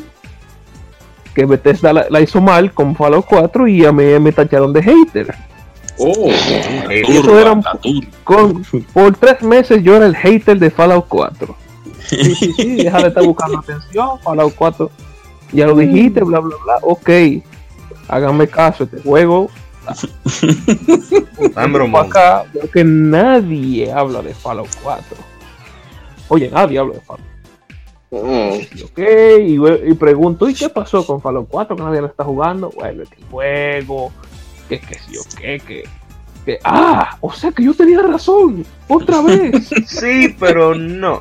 [1.34, 4.82] que Bethesda la, la hizo mal con Fallout 4 y a mí me tacharon de
[4.82, 5.34] hater.
[5.98, 6.28] Oh,
[6.90, 8.08] Y eso era un- la turba.
[8.24, 11.56] Con, por tres meses yo era el hater de Fallout 4.
[12.02, 14.90] Sí, sí, sí, deja de estar buscando atención, Fallout 4.
[15.52, 16.78] Ya lo dijiste, bla, bla, bla.
[16.82, 17.08] Ok,
[18.08, 19.48] háganme caso, este juego
[21.98, 25.16] acá veo que nadie habla de Fallout 4.
[26.28, 27.26] Oye, nadie habla de Fallout.
[28.12, 28.60] Mm.
[28.76, 28.98] Y, ok,
[29.88, 32.70] y, pregunto, ¿y qué pasó con Fallout 4 que nadie lo está jugando?
[32.70, 34.12] Bueno, que juego,
[34.68, 35.84] que que sí o qué, que,
[36.44, 36.58] que...
[36.62, 39.70] Ah, o sea que yo tenía razón, otra vez.
[39.86, 41.20] Sí, pero no.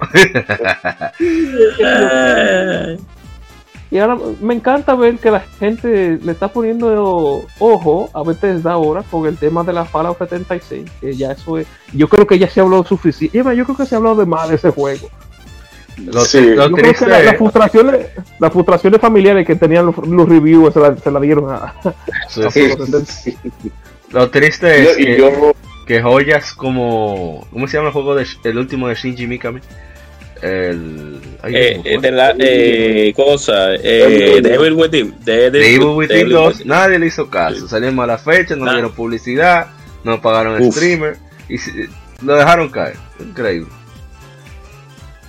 [3.89, 9.01] y ahora me encanta ver que la gente le está poniendo ojo a Bethesda ahora
[9.03, 10.91] con el tema de la Fallout 76.
[10.99, 13.55] Que ya eso es, yo creo que ya se habló suficiente.
[13.55, 15.07] Yo creo que se ha hablado de más de ese juego.
[15.97, 16.41] Lo, Sí.
[16.55, 18.07] lo Yo creo que la- las triste, frustraciones,
[18.39, 21.73] las frustraciones familiares que tenían los, los reviews se la, se la dieron a,
[22.29, 22.61] sí, a sí.
[22.69, 23.37] Fallout 76.
[24.11, 25.53] lo triste es Y, y que, yo,
[25.85, 27.45] que joyas como.
[27.51, 29.59] ¿Cómo se llama el juego de, el último de Shinji Mikami?
[30.41, 31.19] El.
[31.43, 35.87] ay, Eh, ¿cómo eh, de la eh, cosa, eh, Devil Devil Within, de, The Evil
[35.89, 36.67] Within Devil 2, Within.
[36.67, 37.67] nadie le hizo caso.
[37.67, 38.73] Salió en mala fecha, no Nah.
[38.73, 39.67] dieron publicidad,
[40.03, 40.75] no pagaron Uf.
[40.75, 41.57] streamer y
[42.25, 42.95] lo dejaron caer.
[43.19, 43.67] Increíble.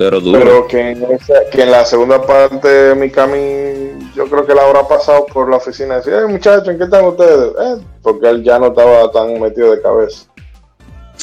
[0.05, 0.39] Pero duro.
[0.39, 4.63] pero que en, esa- que en la segunda parte de Mikami, yo creo que la
[4.67, 7.53] habrá pasado por la oficina y decía, eh, muchachos, ¿en qué están ustedes?
[7.61, 10.27] Eh, porque él ya no estaba tan metido de cabeza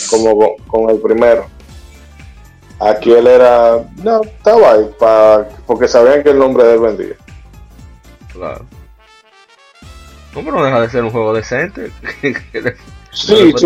[0.10, 1.46] como con, con el primero.
[2.80, 7.16] Aquí él era, no, estaba ahí, pa- porque sabían que el nombre de él vendía.
[8.32, 8.66] Claro.
[10.34, 11.92] Pero no deja de ser un juego decente.
[13.12, 13.66] Sí, sí.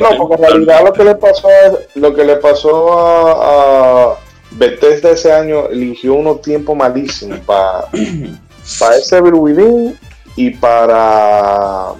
[0.00, 4.18] No, porque en realidad lo que le pasó a, lo que le pasó a, a
[4.52, 7.86] Bethesda ese año eligió unos tiempos malísimos para
[8.78, 9.98] para ese Evil Within
[10.36, 11.92] y para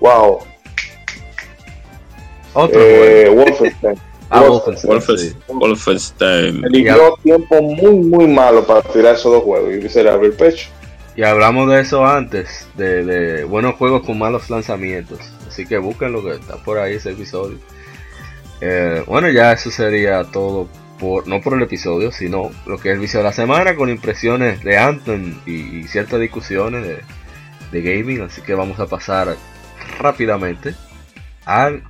[0.00, 0.38] wow
[2.54, 3.28] Otro eh.
[3.34, 3.98] Wolfenstein.
[4.30, 4.92] Ah, Wolfenstein.
[4.92, 5.36] Wolfenstein.
[5.48, 6.64] Wolfenstein.
[6.66, 10.36] Eligió tiempo muy muy malo para tirar esos dos juegos y se le abrió el
[10.36, 10.68] pecho.
[11.20, 15.18] Y hablamos de eso antes, de, buenos juegos con malos lanzamientos.
[15.46, 17.58] Así que busquen lo que está por ahí ese episodio.
[18.62, 20.66] Eh, bueno, ya eso sería todo,
[20.98, 23.90] por no por el episodio, sino lo que es el vicio de la semana con
[23.90, 27.02] impresiones de Anthem y, ciertas discusiones de,
[27.70, 28.22] de gaming.
[28.22, 29.36] Así que vamos a pasar
[29.98, 30.74] rápidamente
[31.44, 31.82] al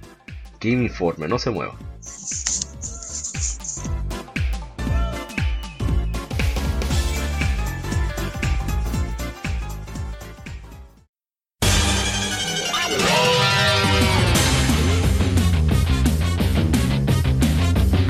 [0.61, 1.28] Game Informe.
[1.28, 1.89] No se mueva.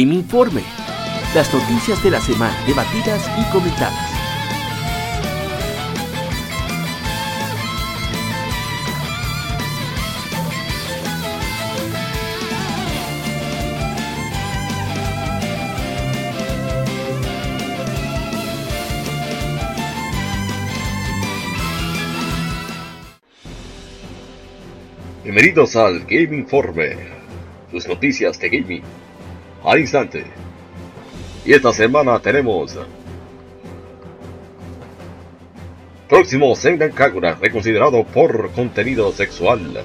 [0.00, 0.62] Game Informe.
[1.34, 3.92] Las noticias de la semana debatidas y comentadas.
[25.22, 26.96] Bienvenidos al Game Informe,
[27.70, 28.82] tus noticias de gaming
[29.64, 30.24] al instante.
[31.44, 32.78] Y esta semana tenemos
[36.08, 39.84] próximo Senran Kagura reconsiderado por contenido sexual.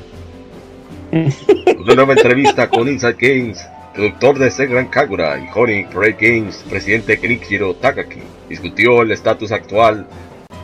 [1.11, 7.19] Una nueva entrevista con Inside Games, productor de Senran Kagura y Honey Parade Games, presidente
[7.19, 10.07] Kenichiro Takaki, discutió el estatus actual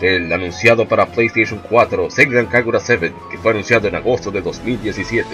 [0.01, 5.27] del anunciado para PlayStation 4 Senran Kagura 7, que fue anunciado en agosto de 2017.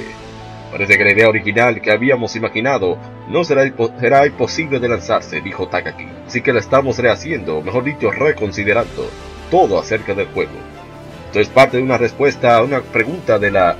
[0.72, 2.98] Parece que la idea original que habíamos imaginado
[3.30, 6.08] no será, será imposible de lanzarse, dijo Takaki.
[6.28, 9.10] Así que la estamos rehaciendo, mejor dicho, reconsiderando
[9.50, 10.52] todo acerca del juego.
[11.28, 13.78] Esto es parte de una respuesta a una pregunta de la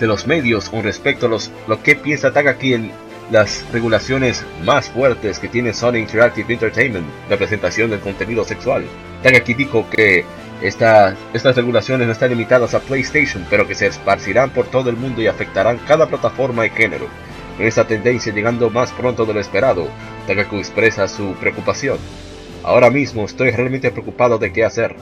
[0.00, 2.90] de los medios con respecto a los, lo que piensa Takaki en
[3.30, 8.84] las regulaciones más fuertes que tiene Sony Interactive Entertainment, la presentación del contenido sexual.
[9.22, 10.24] Takaki dijo que
[10.62, 14.96] esta, estas regulaciones no están limitadas a PlayStation, pero que se esparcirán por todo el
[14.96, 17.06] mundo y afectarán cada plataforma y género.
[17.56, 19.88] Con esta tendencia llegando más pronto de lo esperado,
[20.26, 21.98] Takaki expresa su preocupación.
[22.62, 24.96] Ahora mismo estoy realmente preocupado de qué hacer.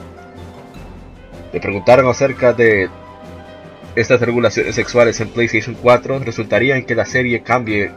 [1.51, 2.89] Le preguntaron acerca de
[3.95, 7.91] estas regulaciones sexuales en PlayStation 4, resultaría en que la serie cambie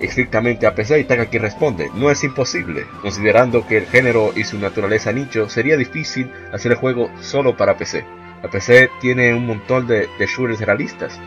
[0.00, 4.58] estrictamente a PC y Takaki responde, no es imposible, considerando que el género y su
[4.58, 8.04] naturaleza nicho, sería difícil hacer el juego solo para PC.
[8.42, 11.18] La PC tiene un montón de, de shooters realistas,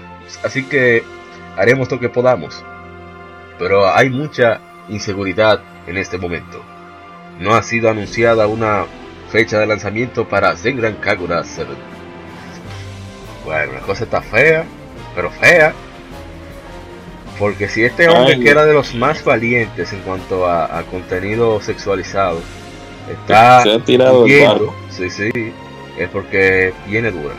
[0.44, 1.04] así que
[1.58, 2.64] haremos lo que podamos.
[3.60, 6.64] Pero hay mucha inseguridad en este momento.
[7.40, 8.86] No ha sido anunciada una
[9.32, 11.72] fecha de lanzamiento para Zenran Kagura 7.
[13.46, 14.66] Bueno, la cosa está fea,
[15.16, 15.74] pero fea.
[17.40, 21.60] Porque si este hombre que era de los más valientes en cuanto a, a contenido
[21.62, 22.40] sexualizado
[23.12, 24.76] está Se ha tirado el huyendo, barro.
[24.90, 25.32] sí, sí,
[25.98, 27.34] es porque viene dura.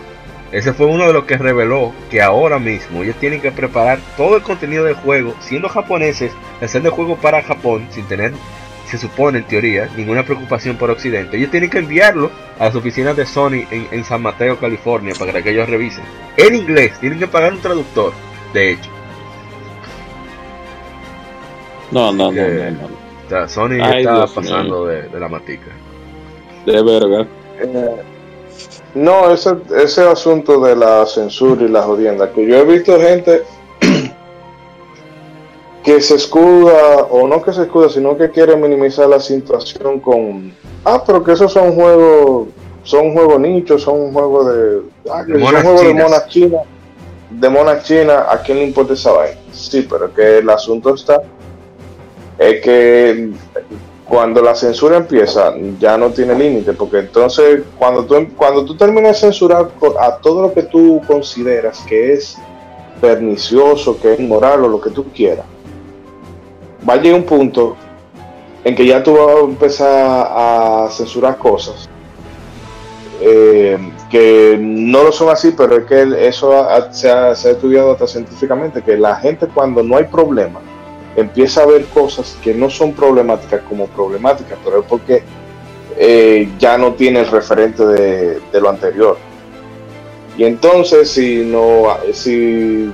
[0.51, 4.37] Ese fue uno de los que reveló que ahora mismo ellos tienen que preparar todo
[4.37, 8.33] el contenido del juego, siendo japoneses, haciendo el juego para Japón sin tener,
[8.87, 11.39] se supone en teoría, ninguna preocupación por Occidente.
[11.39, 15.41] Ellos tienen que enviarlo a las oficinas de Sony en, en San Mateo, California, para
[15.43, 16.05] que ellos revisen.
[16.37, 18.13] En inglés, tienen que pagar un traductor,
[18.53, 18.91] de hecho.
[21.93, 22.87] No, no, no, Que- no, no.
[22.87, 25.71] O sea, Sony Ay, está Dios pasando de, de la matica.
[26.67, 27.27] De verga.
[27.61, 28.03] Eh,
[28.95, 33.43] no, ese, ese asunto de la censura y la jodienda, que yo he visto gente
[35.83, 40.53] que se escuda, o no que se escuda, sino que quiere minimizar la situación con,
[40.85, 42.49] ah, pero que esos son juegos,
[42.85, 46.63] son juegos nichos, son juegos de, ah, que De son juegos de monas chinas,
[47.31, 49.41] de monas chinas, ¿a quién le importa esa vaina?
[49.53, 51.21] Sí, pero que el asunto está,
[52.39, 53.31] es que
[54.09, 59.13] cuando la censura empieza ya no tiene límite, porque entonces cuando tú, cuando tú terminas
[59.13, 59.71] de censurar
[60.01, 62.37] a todo lo que tú consideras que es
[63.01, 65.47] pernicioso, que es inmoral o lo que tú quieras,
[66.89, 67.77] va a llegar un punto
[68.65, 71.89] en que ya tú vas a empezar a censurar cosas
[73.25, 73.79] eh,
[74.11, 78.07] que no lo son así, pero es que eso se, ha, se ha estudiado hasta
[78.09, 80.61] científicamente, que la gente cuando no hay problema,
[81.17, 85.23] empieza a ver cosas que no son problemáticas como problemáticas, pero es porque
[85.97, 89.19] eh, ya no tiene el referente de, lo anterior.
[90.37, 92.91] Y entonces, si no, si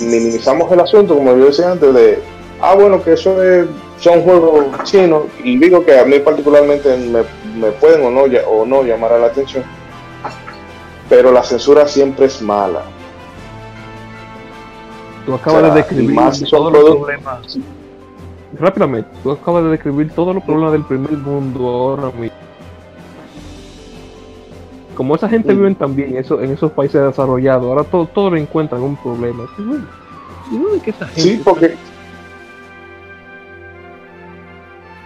[0.00, 2.18] minimizamos el asunto, como yo decía antes, de,
[2.60, 3.66] ah, bueno, que eso es,
[4.00, 7.22] son juegos chinos, y digo que a mí particularmente me,
[7.56, 9.62] me pueden o no, o no llamar a la atención,
[11.08, 12.82] pero la censura siempre es mala.
[15.26, 17.58] Tú acabas O sea, de describir más todos los problemas.
[18.58, 22.36] Rápidamente, tú acabas de describir todos los problemas del primer mundo ahora mismo.
[24.96, 28.82] Como esa gente vive también eso, en esos países desarrollados, ahora todo, todo le encuentran
[28.82, 29.44] un problema.
[29.58, 29.86] ¿Y dónde-
[30.50, 31.20] ¿Y dónde es que esa gente?
[31.22, 31.74] Sí, porque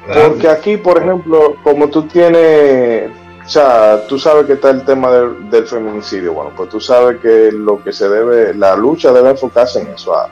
[0.06, 3.10] Porque aquí, por ejemplo, como tú tienes,
[3.44, 7.52] o sea, tú sabes que está el tema del, feminicidio, bueno, pues tú sabes que
[7.52, 10.30] lo que se debe, la lucha debe enfocarse en eso, a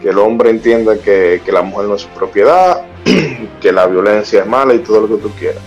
[0.00, 2.82] que el hombre entienda que, que la mujer no es su propiedad,
[3.60, 5.62] que la violencia es mala y todo lo que tú quieras.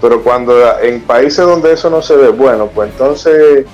[0.00, 3.66] Pero cuando en países donde eso no se ve, bueno, pues entonces,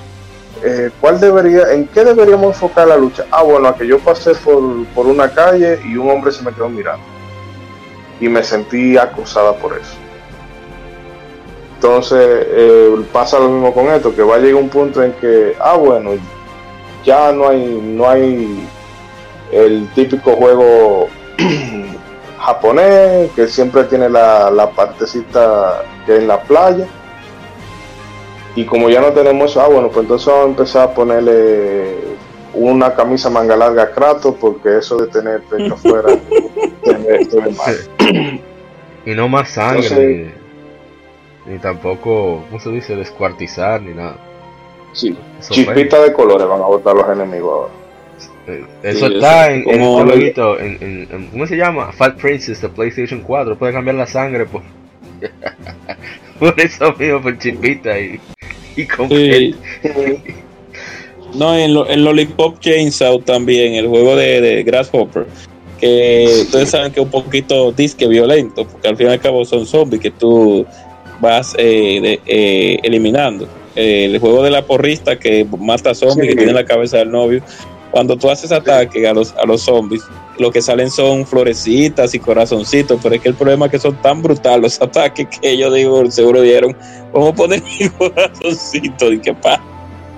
[0.62, 3.24] eh, ¿cuál debería, en qué deberíamos enfocar la lucha?
[3.30, 6.52] Ah, bueno, a que yo pasé por, por una calle y un hombre se me
[6.52, 7.04] quedó mirando.
[8.20, 10.03] y me sentí acosada por eso.
[11.84, 15.54] Entonces eh, pasa lo mismo con esto, que va a llegar un punto en que,
[15.60, 16.12] ah bueno,
[17.04, 18.66] ya no hay, no hay
[19.52, 21.08] el típico juego
[22.40, 26.86] japonés que siempre tiene la, la partecita que es en la playa.
[28.56, 31.96] Y como ya no tenemos eso, ah bueno, pues entonces vamos a empezar a ponerle
[32.54, 36.08] una camisa manga larga a Kratos porque eso de tener pecho afuera
[36.82, 38.40] se ve mal.
[39.04, 40.43] Y no más sangre, Entonces-
[41.46, 42.96] ni, tampoco, ¿cómo se dice?
[42.96, 44.16] Descuartizar, ni nada.
[44.92, 47.72] Sí, Eso chispitas de colores van a botar los enemigos ahora.
[48.46, 51.92] Eh, Eso Sí, está eso, en, en lo- jueguito, en, en- en- ¿cómo se llama?
[51.92, 53.56] Fat Princess de PlayStation 4.
[53.58, 54.62] Puede cambiar la sangre por,
[56.38, 58.20] por eso mismo, por chipita y,
[58.76, 59.54] y con Sí.
[61.34, 65.26] No, en, lo- en Lollipop Chainsaw también, el juego de, de Grasshopper,
[65.80, 69.44] que ustedes saben que es un poquito disque violento, porque al fin y al cabo
[69.44, 70.64] son zombies que tú
[71.20, 73.48] vas eh, eh, eliminando.
[73.76, 76.28] Eh, el juego de la porrista que mata zombies, Sí.
[76.28, 77.42] que tiene la cabeza del novio.
[77.90, 80.02] Cuando tú haces ataque a los, a los zombies,
[80.38, 84.00] lo que salen son florecitas y corazoncitos, pero es que el problema es que son
[84.02, 86.76] tan brutales los ataques que ellos digo, seguro dieron,
[87.12, 89.60] vamos a poner mi corazoncito y que pa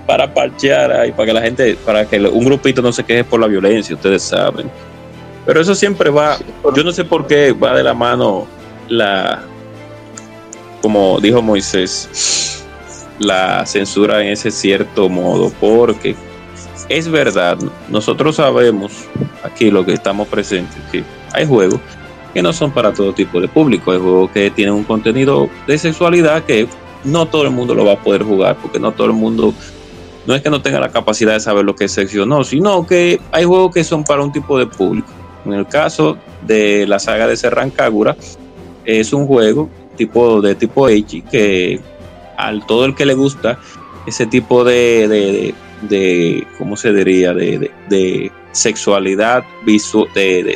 [0.07, 3.41] para parchear ahí, para que la gente, para que un grupito no se queje por
[3.41, 4.71] la violencia, ustedes saben.
[5.45, 6.37] Pero eso siempre va,
[6.73, 8.47] yo no sé por qué va de la mano
[8.87, 9.43] la,
[10.87, 12.63] como dijo Moisés,
[13.19, 16.15] la censura en ese cierto modo, porque
[16.87, 17.57] es verdad,
[17.89, 18.93] nosotros sabemos
[19.43, 21.81] aquí lo que estamos presentes, que hay juegos
[22.33, 25.77] que no son para todo tipo de público, hay juegos que tienen un contenido de
[25.77, 26.69] sexualidad que
[27.03, 29.53] no todo el mundo lo va a poder jugar, porque no todo el mundo
[30.25, 32.45] no es que no tenga la capacidad de saber lo que es sexo o no,
[32.45, 35.09] sino que hay juegos que son para un tipo de público.
[35.43, 38.15] En el caso de la saga de Serran Kagura,
[38.85, 41.81] es un juego tipo de tipo H que
[42.37, 43.59] al todo el que le gusta
[44.05, 47.33] ese tipo de, de, de, ¿cómo se diría?
[47.33, 50.55] De, de, sexualidad visual, de,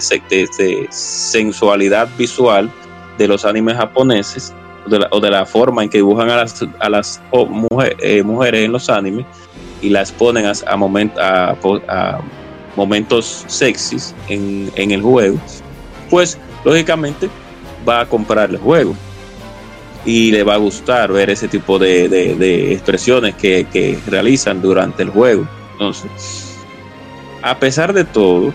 [0.89, 2.71] sensualidad visual
[3.19, 4.53] de los animes japoneses
[5.11, 8.71] o de la, forma en que dibujan a las, a las oh, mujer, mujeres en
[8.71, 9.27] los animes
[9.83, 11.55] y las ponen a, a, moment, a
[12.75, 15.37] momentos sexys en, en, el juego,
[16.09, 17.29] pues lógicamente
[17.87, 18.95] va a comprar el juego
[20.05, 25.03] y le va a gustar ver ese tipo de, de, expresiones que, que, realizan durante
[25.03, 25.47] el juego.
[25.73, 26.57] Entonces,
[27.41, 28.53] a pesar de todo,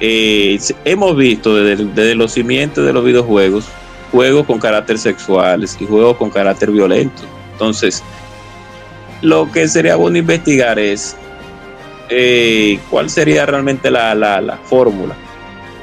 [0.00, 3.66] eh, hemos visto desde, desde, los cimientos de los videojuegos
[4.10, 7.22] juegos con carácter sexuales y juegos con carácter violento.
[7.52, 8.02] Entonces,
[9.22, 11.16] lo que sería bueno investigar es
[12.08, 15.14] eh, cuál sería realmente la, la, la fórmula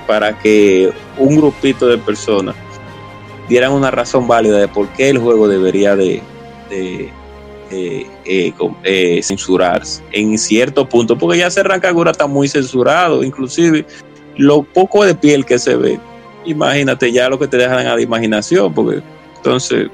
[0.05, 2.55] para que un grupito de personas
[3.47, 6.21] dieran una razón válida de por qué el juego debería de,
[6.69, 7.09] eh,
[7.69, 13.85] eh, eh, censurarse en cierto punto, porque ya Serran Kagura está muy censurado, inclusive
[14.37, 15.99] lo poco de piel que se ve,
[16.45, 19.01] imagínate ya lo que te dejan a la imaginación, porque
[19.37, 19.89] entonces,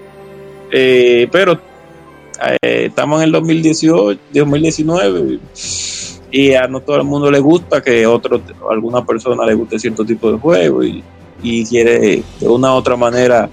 [0.71, 1.59] eh, pero
[2.61, 5.39] estamos en el 2018, 2019
[6.31, 10.03] y a no todo el mundo le gusta que otro, alguna persona le guste cierto
[10.03, 11.03] tipo de juego y,
[11.43, 13.49] y quiere de una u otra manera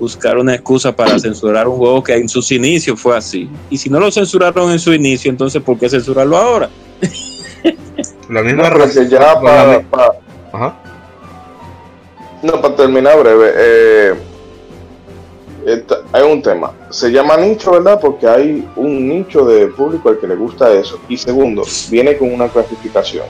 [0.00, 3.48] buscar una excusa para censurar un juego que en sus inicios fue así.
[3.70, 6.68] Y si no lo censuraron en su inicio, entonces ¿por qué censurarlo ahora?
[8.28, 9.08] La misma no, razón.
[9.08, 10.12] Ya para, para...
[10.52, 10.76] Ajá.
[12.42, 14.14] No, para terminar breve, eh,
[15.66, 16.72] esta, hay un tema.
[16.90, 17.98] Se llama nicho, ¿verdad?
[18.00, 20.98] Porque hay un nicho de público al que le gusta eso.
[21.08, 23.24] Y segundo, viene con una clasificación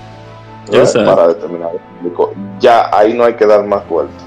[0.67, 2.35] para determinar el público.
[2.61, 4.25] Ya ahí no hay que dar más vueltas.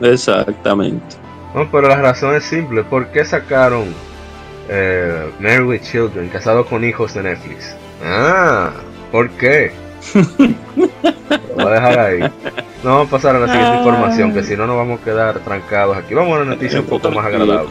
[0.00, 1.16] Exactamente.
[1.54, 2.84] No, pero la razón es simple.
[2.84, 3.94] ¿Por qué sacaron
[4.68, 7.74] eh, Married with Children, casado con hijos de Netflix?
[8.04, 8.70] Ah,
[9.10, 9.72] ¿por qué?
[10.14, 12.20] Lo voy a dejar ahí.
[12.84, 15.38] No vamos a pasar a la siguiente información, que si no nos vamos a quedar
[15.40, 16.14] trancados aquí.
[16.14, 17.70] Vamos a una noticia un poco más agradable.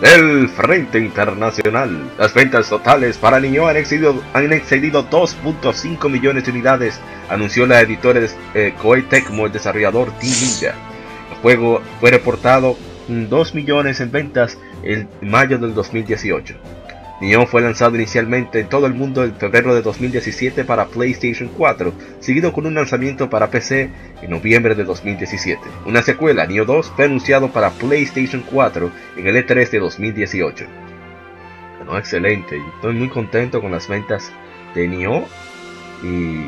[0.00, 6.50] Del Frente Internacional, las ventas totales para Niño han excedido, han excedido 2.5 millones de
[6.50, 8.20] unidades, anunció la editora
[8.52, 10.74] eh, Koei Tecmo, el desarrollador Team Ninja.
[11.30, 12.76] El juego fue reportado
[13.08, 16.54] 2 millones en ventas en mayo del 2018.
[17.20, 21.92] Nioh fue lanzado inicialmente en todo el mundo en febrero de 2017 para PlayStation 4,
[22.20, 23.90] seguido con un lanzamiento para PC
[24.20, 25.62] en noviembre de 2017.
[25.86, 30.66] Una secuela, Nioh 2, fue anunciado para PlayStation 4 en el E3 de 2018.
[31.78, 34.30] Bueno, excelente, estoy muy contento con las ventas
[34.74, 35.24] de Nioh
[36.02, 36.44] y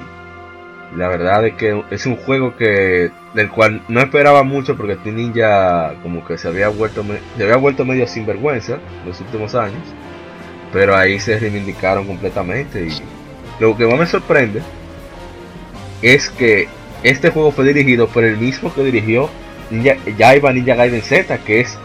[0.96, 5.16] la verdad es que es un juego que del cual no esperaba mucho porque Team
[5.16, 7.04] Ninja como que se había vuelto
[7.36, 9.82] se había vuelto medio sinvergüenza en los últimos años
[10.72, 13.02] pero ahí se reivindicaron completamente y
[13.60, 14.62] lo que más me sorprende
[16.02, 16.68] es que
[17.02, 19.28] este juego fue dirigido por el mismo que dirigió
[19.70, 21.76] Ninja, Jaiba Ninja Gaiden Z que es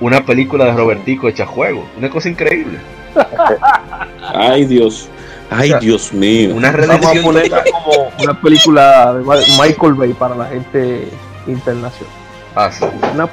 [0.00, 2.78] una película de Robertico hecha juego una cosa increíble
[4.34, 5.08] ay Dios
[5.54, 6.54] Ay, O sea, Dios mío.
[6.54, 9.22] una Vamos a redención ponerla como una película de
[9.60, 11.08] Michael Bay para la gente
[11.46, 12.14] internacional.
[12.54, 13.28] ah sí, Una,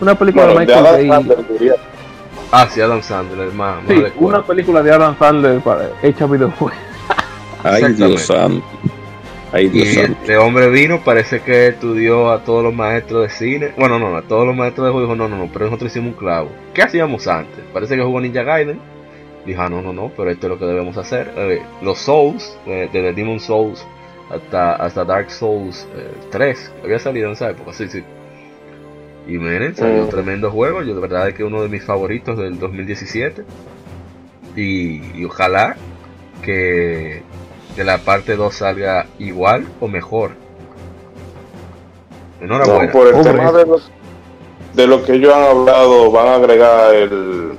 [0.00, 1.70] una película Bueno, de Michael Bay.
[2.50, 6.78] Ah sí Adam Sandler más, más Sí, una película de Adam Sandler para, hecha videojuegos.
[7.62, 8.06] Ay, Exactamente.
[8.06, 8.66] Dios santo.
[9.52, 10.18] Ay, Dios Y santo.
[10.20, 13.74] este hombre vino, parece que estudió a todos los maestros de cine.
[13.76, 16.12] Bueno, no, a todos los maestros de juego dijo, no, no, no, pero nosotros hicimos
[16.12, 16.48] un clavo.
[16.72, 17.64] ¿Qué hacíamos antes?
[17.72, 18.80] Parece que jugó Ninja Gaiden.
[19.44, 21.32] Dijo, ah, no, no, no, pero esto es lo que debemos hacer.
[21.36, 23.86] Eh, los Souls, eh, desde Demon Souls
[24.30, 28.02] hasta, hasta Dark Souls eh, 3, había salido en esa época, sí, sí.
[29.28, 30.82] Y miren, salió un tremendo juego.
[30.82, 33.44] Yo de verdad es que es uno de mis favoritos del 2017.
[34.56, 35.76] Y, y ojalá
[36.42, 37.22] que,
[37.76, 40.32] que la parte 2 salga igual o mejor.
[42.40, 42.86] Enhorabuena.
[42.86, 43.32] No, por el Hombre.
[43.32, 43.80] tema de lo,
[44.74, 47.52] de lo que ellos han hablado, van a agregar el,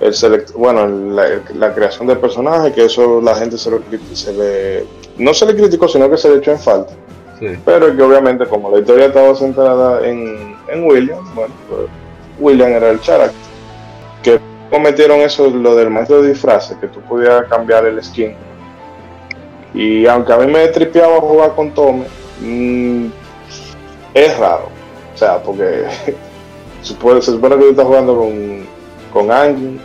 [0.00, 3.80] el select, bueno, la, la creación de personajes, que eso la gente se, lo,
[4.12, 4.84] se le,
[5.16, 6.92] no se le criticó, sino que se le echó en falta.
[7.40, 11.88] Pero que obviamente como la historia estaba centrada en, en William, bueno, pues
[12.38, 13.32] William era el Charak.
[14.22, 14.38] Que
[14.70, 18.34] cometieron eso, lo del maestro de disfraces, que tú podías cambiar el skin.
[19.72, 22.04] Y aunque a mí me tripeaba jugar con Tome,
[22.40, 23.06] mm,
[24.14, 24.68] es raro.
[25.14, 25.84] O sea, porque
[26.82, 28.66] se supone que tú estás jugando con,
[29.12, 29.78] con Angie,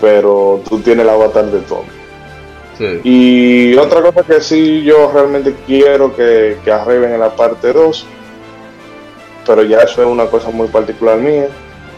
[0.00, 1.93] pero tú tienes el avatar de Tome.
[2.78, 3.00] Sí.
[3.04, 8.06] Y otra cosa que sí yo realmente quiero que, que arreglen en la parte 2,
[9.46, 11.48] pero ya eso es una cosa muy particular mía,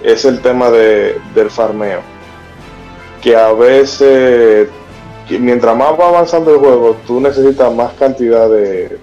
[0.03, 2.01] es el tema de, del farmeo.
[3.21, 4.69] Que a veces,
[5.29, 8.99] que mientras más va avanzando el juego, tú necesitas más cantidad de...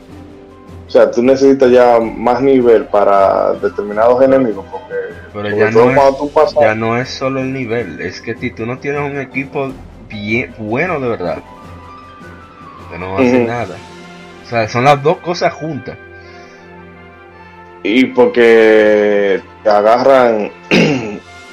[0.87, 4.93] O sea, tú necesitas ya más nivel para determinados enemigos, porque,
[5.33, 6.55] Pero ya no, es, cuando tú pasas...
[6.59, 9.71] ya no es solo el nivel, es que si tú no tienes un equipo
[10.07, 11.37] bien bueno de verdad,
[12.93, 13.47] que no Ujú.
[13.47, 13.75] nada.
[14.45, 15.97] O sea, son las dos cosas juntas.
[17.83, 20.51] Y porque te agarran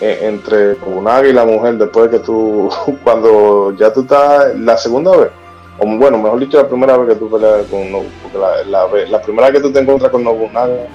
[0.00, 2.70] e- entre un águila y la mujer después de que tú,
[3.04, 5.30] cuando ya tú estás la segunda vez,
[5.78, 7.80] o bueno, mejor dicho, la primera vez que tú peleas con
[8.22, 10.86] porque la, la, la primera vez que tú te encuentras con Nobunaga,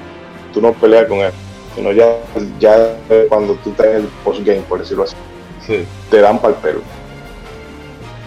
[0.53, 1.31] tú no peleas con él,
[1.75, 2.05] sino ya,
[2.59, 2.95] ya
[3.27, 5.15] cuando tú estás en el postgame, por decirlo así
[5.65, 5.83] Sí.
[6.11, 6.79] te dan para el pelo.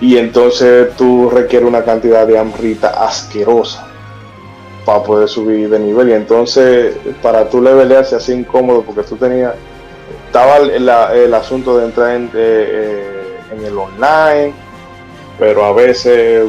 [0.00, 3.88] Y entonces tú requieres una cantidad de amrita asquerosa
[4.84, 6.10] para poder subir de nivel.
[6.10, 9.54] Y entonces, para tú levelear se hacía incómodo porque tú tenías.
[10.26, 14.54] Estaba el, asunto de entrar en, eh, eh, en el online,
[15.38, 16.44] pero a veces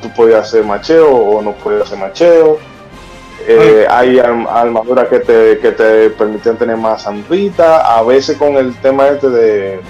[0.00, 2.58] tú podías hacer macheo o no podías hacer macheo.
[3.46, 8.56] Eh, hay arm- armaduras que te, que te permitían tener más amrita, a veces con
[8.56, 9.80] el tema este de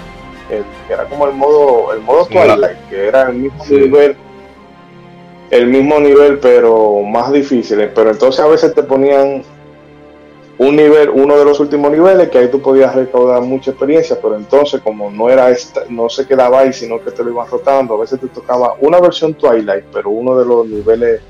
[0.57, 3.75] el- que era como el modo el modo Twilight, que era el mismo Sí.
[3.75, 4.15] nivel
[5.49, 9.43] el mismo nivel pero más difícil, pero entonces a veces te ponían
[10.57, 14.35] un nivel, uno de los últimos niveles que ahí tú podías recaudar mucha experiencia, pero
[14.35, 17.95] entonces como no era esta, no se quedaba ahí, sino que te lo iban rotando,
[17.95, 21.21] a veces te tocaba una versión Twilight, pero uno de los niveles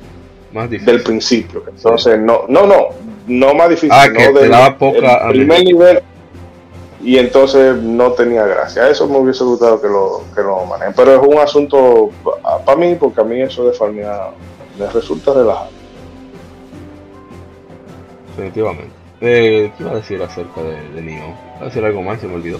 [0.51, 0.93] Más difícil.
[0.95, 1.63] del principio.
[1.67, 2.87] Entonces, no, no, no,
[3.25, 6.01] no más difícil, Ah, no que te del daba poca el primer nivel
[7.03, 8.89] y entonces no tenía gracia.
[8.89, 10.93] Eso me hubiese gustado que lo, que lo manejen.
[10.95, 12.11] Pero es un asunto
[12.65, 14.31] para mí, porque a mí eso de farmear
[14.77, 15.69] me resulta relajado.
[18.35, 18.93] Definitivamente.
[19.21, 21.11] Eh, ¿Qué iba a decir acerca de, de?
[21.11, 22.57] Iba a decir algo más, se me olvidó.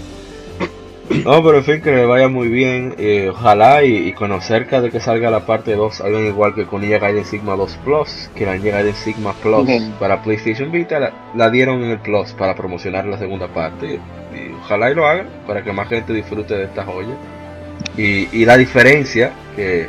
[1.26, 2.96] No, pero en fin, que le vaya muy bien.
[2.98, 6.66] eh, ojalá y, y cuando cerca de que salga la parte 2, hagan igual que
[6.66, 11.00] con Ninja Gaiden Sigma 2 Plus, que la Ninja Gaiden Sigma Plus para PlayStation Vita
[11.00, 14.00] la, la dieron en el Plus para promocionar la segunda parte.
[14.34, 17.16] Y ojalá y lo hagan para que más gente disfrute de esta joya.
[17.98, 19.88] Y, y la diferencia que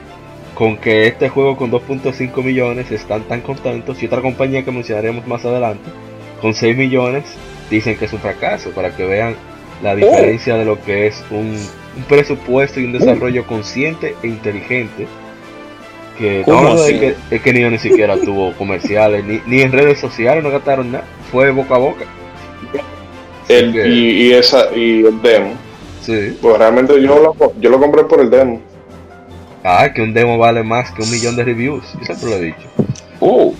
[0.54, 5.26] con que este juego con 2.5 millones están tan contentos y otra compañía que mencionaremos
[5.26, 5.88] más adelante
[6.42, 7.24] con 6 millones
[7.70, 9.34] dicen que es un fracaso para que vean
[9.82, 11.56] la diferencia de lo que es un,
[11.96, 15.06] un presupuesto y un desarrollo consciente e inteligente
[16.18, 20.42] que es que, es que Nioh ni siquiera tuvo comerciales ni, ni en redes sociales
[20.44, 22.04] no gastaron nada fue boca a boca
[23.48, 25.54] El, que- y, y esa y el demo.
[26.02, 28.60] sí Pues realmente yo lo, yo lo compré por el demo.
[29.64, 32.40] ah que un demo vale más que un millón de reviews yo siempre lo he
[32.40, 32.68] dicho
[33.20, 33.54] Oh,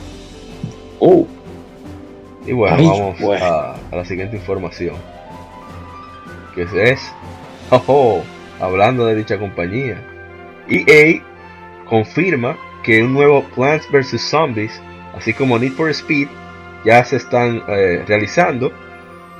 [1.01, 1.27] Oh,
[2.47, 3.45] Y bueno, Ay, vamos bueno.
[3.45, 4.95] A, a la siguiente información.
[6.55, 7.01] Que es,
[7.71, 8.23] ojo,
[8.61, 10.03] hablando de dicha compañía,
[10.69, 11.23] EA
[11.89, 14.21] confirma que un nuevo Plants vs.
[14.21, 14.81] Zombies,
[15.17, 16.29] así como Need for Speed,
[16.85, 18.73] ya se están eh, realizando.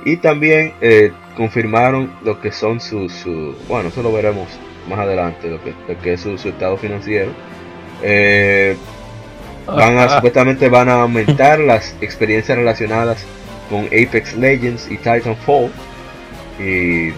[0.05, 4.47] Y también eh, confirmaron lo que son sus, su- bueno, eso lo veremos
[4.89, 7.31] más adelante, lo que, lo que es su, su estado financiero.
[8.01, 8.75] Eh,
[9.65, 13.25] van a, supuestamente van a aumentar las experiencias relacionadas
[13.69, 15.71] con Apex Legends y Titanfall.
[16.59, 17.11] Y,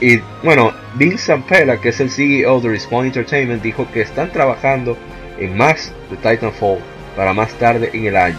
[0.00, 4.96] y bueno, Vince Zampella, que es el CEO de Respawn Entertainment, dijo que están trabajando
[5.38, 6.78] en más de Titanfall
[7.16, 8.38] para más tarde en el año.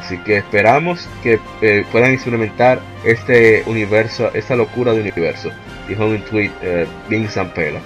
[0.00, 5.50] Así que esperamos que eh, puedan experimentar este universo, esta locura de universo,
[5.86, 7.80] dijo en un tweet eh, Vince Zampella.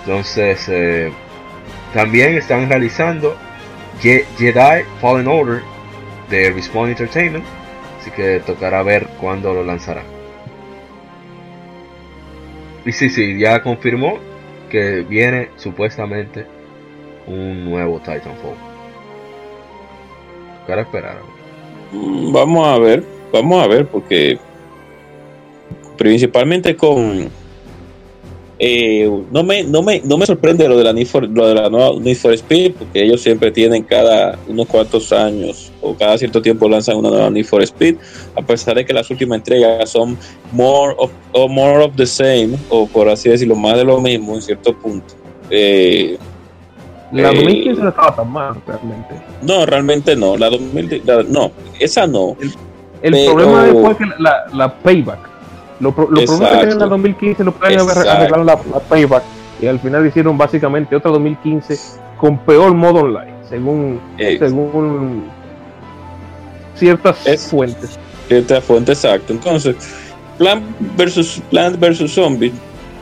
[0.00, 1.10] Entonces, eh,
[1.94, 3.36] también están realizando
[4.02, 5.62] Je- Jedi Fallen Order
[6.30, 7.44] de Respawn Entertainment.
[8.06, 10.04] Así que tocará ver cuándo lo lanzará.
[12.84, 14.20] Y sí, sí, ya confirmó
[14.70, 16.46] que viene supuestamente
[17.26, 18.54] un nuevo Titanfall.
[20.60, 21.16] Tocará esperar.
[21.90, 23.02] Mm, Vamos a ver,
[23.32, 24.38] vamos a ver, porque
[25.98, 27.28] principalmente con
[28.58, 31.54] eh, no me no me no me sorprende lo de la Need for, lo de
[31.54, 36.16] la nueva Need for Speed, porque ellos siempre tienen cada unos cuantos años o cada
[36.16, 37.96] cierto tiempo lanzan una nueva Need for Speed,
[38.34, 40.16] a pesar de que las últimas entregas son
[40.52, 44.34] more of, o more of the same, o por así decirlo, más de lo mismo
[44.34, 45.14] en cierto punto.
[45.50, 46.16] Eh,
[47.12, 49.14] La Eh, 2015 no estaba tan mal realmente.
[49.42, 52.36] no, realmente no, la 2000, la- no, esa no.
[53.02, 55.35] El Pero- problema fue que la, la payback.
[55.80, 56.88] Los pro- los problemas que en la Exacto.
[56.88, 58.10] 2015 lo pueden haber Exacto.
[58.12, 59.22] arreglado la, la payback.
[59.60, 61.78] Y al final hicieron básicamente otra 2015
[62.18, 65.24] con peor modo online, según, Eh, según
[66.74, 67.98] ciertas Es- fuentes.
[68.28, 69.32] Cierta fuente exacta.
[69.32, 69.76] Entonces,
[70.38, 70.62] Plan
[70.96, 72.52] versus Plant versus Zombie,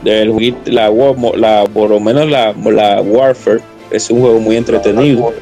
[0.05, 0.89] el la,
[1.35, 3.59] la, por lo menos la, la Warfare,
[3.91, 5.33] es un juego muy entretenido.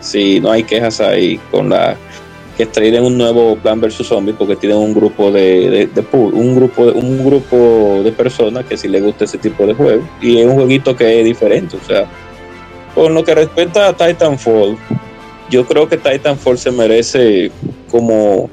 [0.00, 1.96] Si no hay quejas ahí con la
[2.58, 6.56] que traen un nuevo Plan versus Zombie porque tienen un grupo de, de- de un
[6.56, 10.38] grupo de, un grupo de personas que si les gusta ese tipo de juego y
[10.38, 12.04] es un jueguito que es diferente, o sea,
[12.96, 14.76] con lo que respecta a Titanfall,
[15.48, 17.50] yo creo que Titanfall se merece
[17.90, 18.50] como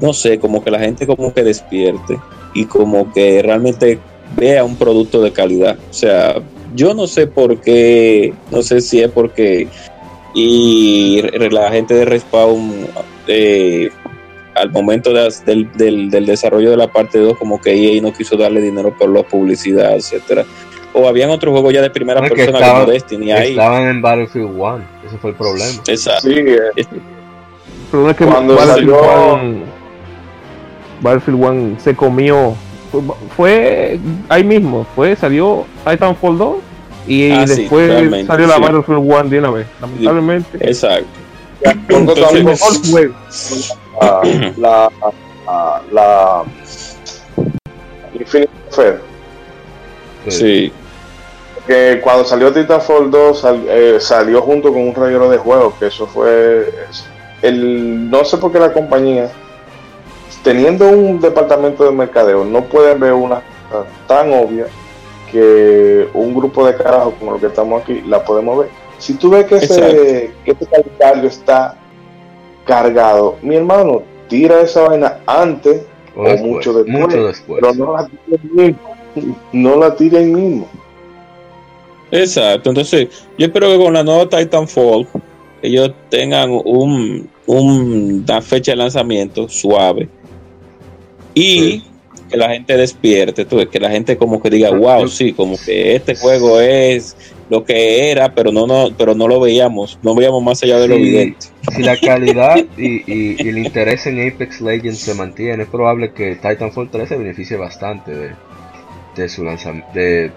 [0.00, 2.18] no sé, como que la gente como que despierte
[2.54, 3.98] y como que realmente
[4.36, 5.76] vea un producto de calidad.
[5.90, 6.36] O sea,
[6.76, 9.66] yo no sé por qué, no sé si es porque
[10.34, 12.86] y la gente de Respawn
[13.28, 13.90] eh,
[14.54, 18.12] al momento de- del, del- del desarrollo de la parte 2 como que EA no
[18.12, 20.44] quiso darle dinero por la publicidad, etcétera.
[20.94, 23.50] O habían otros juegos ya de primera No, persona estaba- como Destiny ahí.
[23.50, 25.80] Estaban en Battlefield 1, ese fue el problema.
[25.86, 26.28] Exacto.
[26.28, 26.86] Sí, eh, El
[27.90, 29.58] problema es que Cuando Battlefield salió- 1
[31.00, 32.54] Battlefield 1 se comió.
[32.90, 33.02] Fue,
[33.36, 33.98] fue
[34.30, 36.56] ahí mismo, fue, salió Titanfall 2
[37.06, 38.62] y Ah, después salió la sí.
[38.62, 39.66] Battlefield 1 de una vez.
[39.80, 41.06] Lamentablemente, Exacto.
[41.62, 43.14] Entonces- juego.
[44.56, 44.90] la,
[45.46, 46.44] la, la,
[48.14, 49.00] Infinite Warfare,
[50.28, 50.72] Sí.
[51.66, 55.86] que cuando salió Titanfall 2 sal- eh, salió junto con un reguero de juegos, que
[55.86, 56.72] eso fue
[57.42, 59.30] el no sé por qué la compañía
[60.42, 64.66] teniendo un departamento de mercadeo no pueden ver una cosa tan obvia
[65.30, 68.68] que un grupo de carajos como lo que estamos aquí la podemos ver.
[68.98, 71.76] Si tú ves que ese, que ese calendario está
[72.64, 75.82] cargado, mi hermano, tira esa vaina antes
[76.16, 77.60] O o después, mucho después, mucho después.
[77.60, 78.50] pero no la tire ahí
[79.14, 79.36] mismo.
[79.52, 80.68] No la tire ahí mismo.
[82.10, 85.06] Exacto, entonces yo espero que con la nueva Titanfall
[85.60, 90.08] ellos tengan un, un- una fecha de lanzamiento suave
[91.34, 91.82] y
[92.30, 95.96] que la gente despierte, tú que la gente como que diga, wow, sí, como que
[95.96, 97.16] este juego es
[97.50, 100.88] lo que era, pero no, no, pero no lo veíamos, no veíamos más allá de
[100.88, 101.46] lo evidente.
[101.74, 106.12] Si la calidad y, y- y el interés en Apex Legends se mantiene, es probable
[106.12, 108.30] que Titanfall 3 se beneficie bastante de,
[109.16, 110.30] de su lanzamiento, de,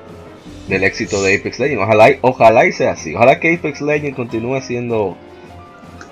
[0.67, 1.83] del éxito de Apex Legends.
[1.83, 3.13] Ojalá, y- ojalá y sea así.
[3.15, 5.17] Ojalá que Apex Legends continúe siendo,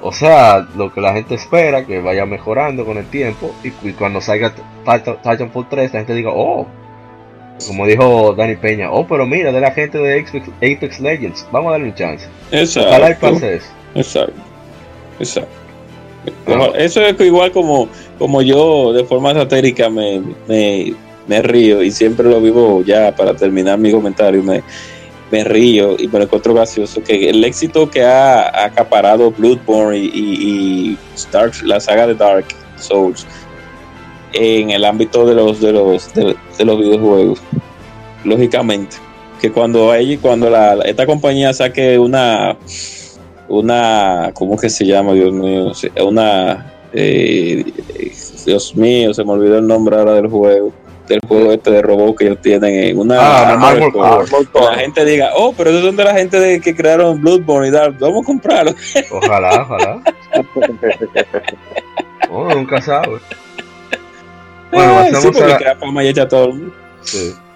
[0.01, 3.53] o sea, lo que la gente espera, que vaya mejorando con el tiempo.
[3.63, 4.53] Y, y cuando salga
[4.85, 6.67] Titan- Titanfall 3, la gente diga, oh,
[7.67, 11.69] como dijo Dani Peña, oh, pero mira, de la gente de Apex, Apex Legends, vamos
[11.69, 12.27] a darle un chance.
[12.51, 13.31] Ojalá y Exacto.
[13.33, 13.67] pase eso.
[13.95, 14.41] Exacto.
[15.19, 15.51] Exacto.
[16.45, 20.93] Ojalá- Eso es igual como, como yo de forma satérica me, me,
[21.27, 24.43] me río y siempre lo vivo ya para terminar mi comentario.
[24.43, 24.63] Me,
[25.31, 30.09] me río y me lo encuentro gracioso que el éxito que ha, acaparado Bloodborne y,
[30.13, 30.97] y,
[31.63, 32.45] la saga de Dark
[32.77, 33.25] Souls
[34.33, 37.41] en el ámbito de los de los de, los videojuegos
[38.23, 38.97] lógicamente.
[39.41, 42.57] Que cuando hay cuando la, esta compañía saque una
[43.47, 45.71] una cómo que se llama Dios mío
[46.05, 47.63] una eh,
[48.45, 50.71] Dios mío se me olvidó el nombre ahora del juego
[51.07, 53.57] del juego este de robot que ellos tienen en una ah,
[54.53, 57.71] la gente diga oh pero esos son de la gente de que crearon Bloodborne y
[57.71, 58.75] Dark vamos a comprarlo
[59.11, 60.01] ojalá ojalá.
[62.31, 63.21] Oh, nunca sabes
[64.71, 65.77] bueno pasamos a la...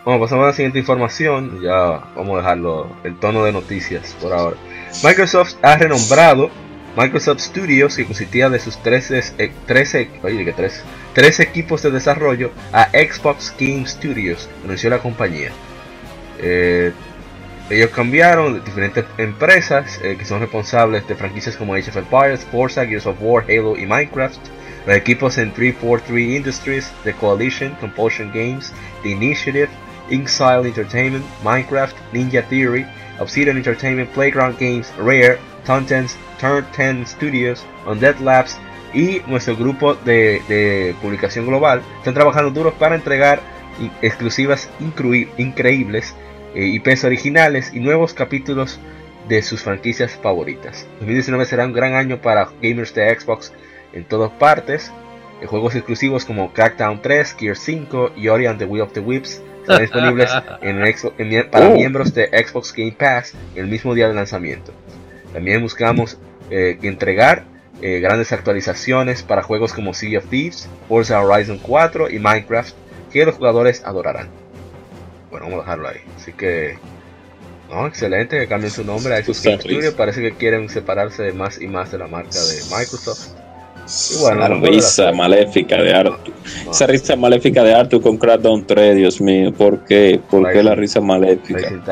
[0.05, 1.61] Bueno, pasamos a la siguiente información.
[1.61, 4.57] Ya vamos a dejarlo el tono de noticias por ahora.
[5.03, 6.49] Microsoft ha renombrado
[6.95, 10.53] Microsoft Studios, que consistía de sus 13, 13, oye,
[11.14, 15.51] 13, equipos de desarrollo, a Xbox Game Studios, anunció la compañía.
[16.39, 16.91] Eh,
[17.70, 22.86] ellos cambiaron diferentes empresas eh, que son responsables de franquicias como Age of Empires, Forza,
[22.86, 24.39] Gears of War, Halo y Minecraft.
[24.86, 28.73] Los equipos en 343 Industries, The Coalition, Compulsion Games,
[29.03, 29.69] The Initiative,
[30.09, 32.86] Inxile Entertainment, Minecraft, Ninja Theory,
[33.19, 38.57] Obsidian Entertainment, Playground Games, Rare, Contents, Turn 10 Studios, Undead Labs
[38.93, 43.41] y nuestro grupo de, publicación global están trabajando duros para entregar
[44.01, 44.69] exclusivas
[45.38, 46.15] increíbles,
[46.53, 48.79] eh, IPs originales y nuevos capítulos
[49.27, 50.86] de sus franquicias favoritas.
[50.99, 53.53] 2019 será un gran año para gamers de Xbox
[53.93, 54.91] en todas partes.
[55.45, 59.41] Juegos exclusivos como Crackdown 3, Gear 5 y Ori and the Wheel of the Whips
[59.61, 60.29] están disponibles
[61.51, 61.73] para oh.
[61.73, 64.71] miembros de Xbox Game Pass el mismo día de lanzamiento.
[65.33, 66.17] También buscamos
[66.49, 67.43] eh, entregar
[67.81, 72.73] eh, grandes actualizaciones para juegos como Sea of Thieves, Forza Horizon 4 y Minecraft
[73.11, 74.29] que los jugadores adorarán.
[75.29, 76.01] Bueno, vamos a dejarlo ahí.
[76.15, 76.77] Así que,
[77.69, 79.95] no, excelente que cambien su nombre a Xbox Game Studio.
[79.95, 83.42] Parece que quieren separarse más y más de la marca de Microsoft.
[83.86, 86.34] Y la risa maléfica de Arthur.
[86.69, 89.53] Esa risa maléfica de Arthur con Crackdown 3, Dios mío.
[89.53, 90.19] ¿Por qué?
[90.29, 91.69] ¿Por qué la risa maléfica?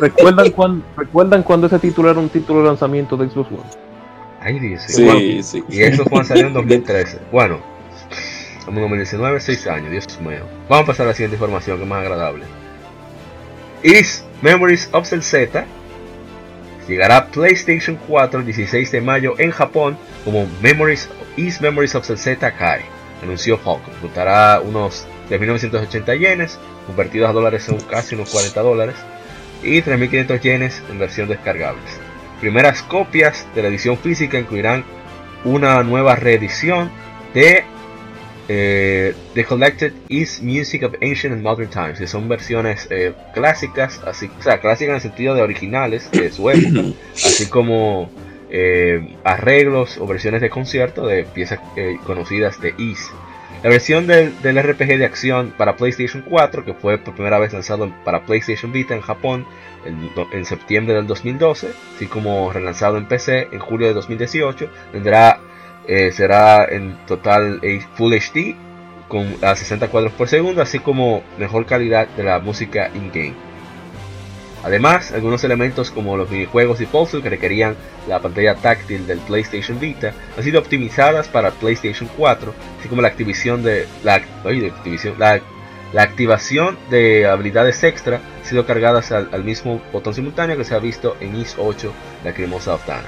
[0.00, 3.62] ¿Recuerdan, cuando, ¿Recuerdan cuando ese título era un título de lanzamiento de Xbox One?
[4.40, 4.88] Ahí dice.
[4.88, 5.64] Sí, sí.
[5.68, 7.18] Y eso fue salió en 2013.
[7.32, 7.60] Bueno,
[8.58, 10.44] estamos en 2019, 6 años, Dios mío.
[10.68, 12.44] Vamos a pasar a la siguiente información que es más agradable.
[13.82, 15.66] Is Memories of Z
[16.88, 22.52] Llegará PlayStation 4 el 16 de mayo en Japón como Memories Is Memories of Z
[22.52, 22.82] Kai,
[23.22, 23.92] anunció Falcon.
[24.00, 28.94] Costará unos 3.980 yenes, convertidos a dólares son casi unos 40 dólares,
[29.62, 31.98] y 3.500 yenes en versión descargables.
[32.40, 34.84] Primeras copias de la edición física incluirán
[35.44, 36.90] una nueva reedición
[37.34, 37.64] de
[38.48, 44.00] eh, The Collected is Music of Ancient and Modern Times, que son versiones eh, clásicas,
[44.06, 48.10] así, o sea, clásicas en el sentido de originales de su época, así como
[48.50, 51.60] eh, arreglos o versiones de concierto de piezas
[52.04, 53.10] conocidas de Is.
[53.62, 57.90] La versión del, RPG de acción para PlayStation 4, que fue por primera vez lanzado
[58.04, 59.44] para PlayStation Vita en Japón
[59.84, 65.40] en, en septiembre del 2012, así como relanzado en PC en julio de 2018, tendrá
[65.86, 67.60] eh, será en total
[67.94, 68.56] Full HD
[69.08, 73.34] con a 60 cuadros por segundo, así como mejor calidad de la música in-game.
[74.66, 77.76] Además, algunos elementos como los minijuegos y puzzles que requerían
[78.08, 83.06] la pantalla táctil del PlayStation Vita han sido optimizadas para PlayStation 4, así como la
[83.06, 84.20] activación de la,
[85.92, 90.80] la, activación de habilidades extra han sido cargadas al, mismo botón simultáneo que se ha
[90.80, 91.92] visto en IS 8,
[92.24, 93.06] la cremosa Oftana.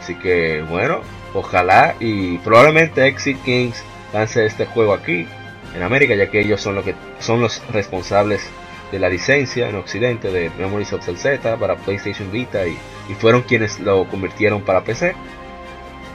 [0.00, 1.02] Así que bueno,
[1.34, 5.26] Ojalá y probablemente Exit Games lance este juego aquí
[5.74, 8.48] en América, ya que ellos son, lo que, son los responsables
[8.90, 12.76] de la licencia en Occidente de Memories of Z para PlayStation Vita y,
[13.18, 15.14] fueron quienes lo convirtieron para PC.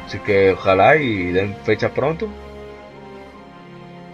[0.05, 2.28] Así que ojalá y den fecha pronto.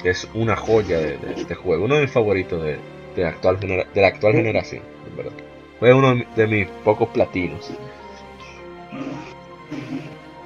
[0.03, 2.79] Es una joya de, este juego, uno de mis favoritos de,
[3.15, 4.81] de, actual de la actual generación.
[5.79, 7.69] Fue uno de mis pocos platinos.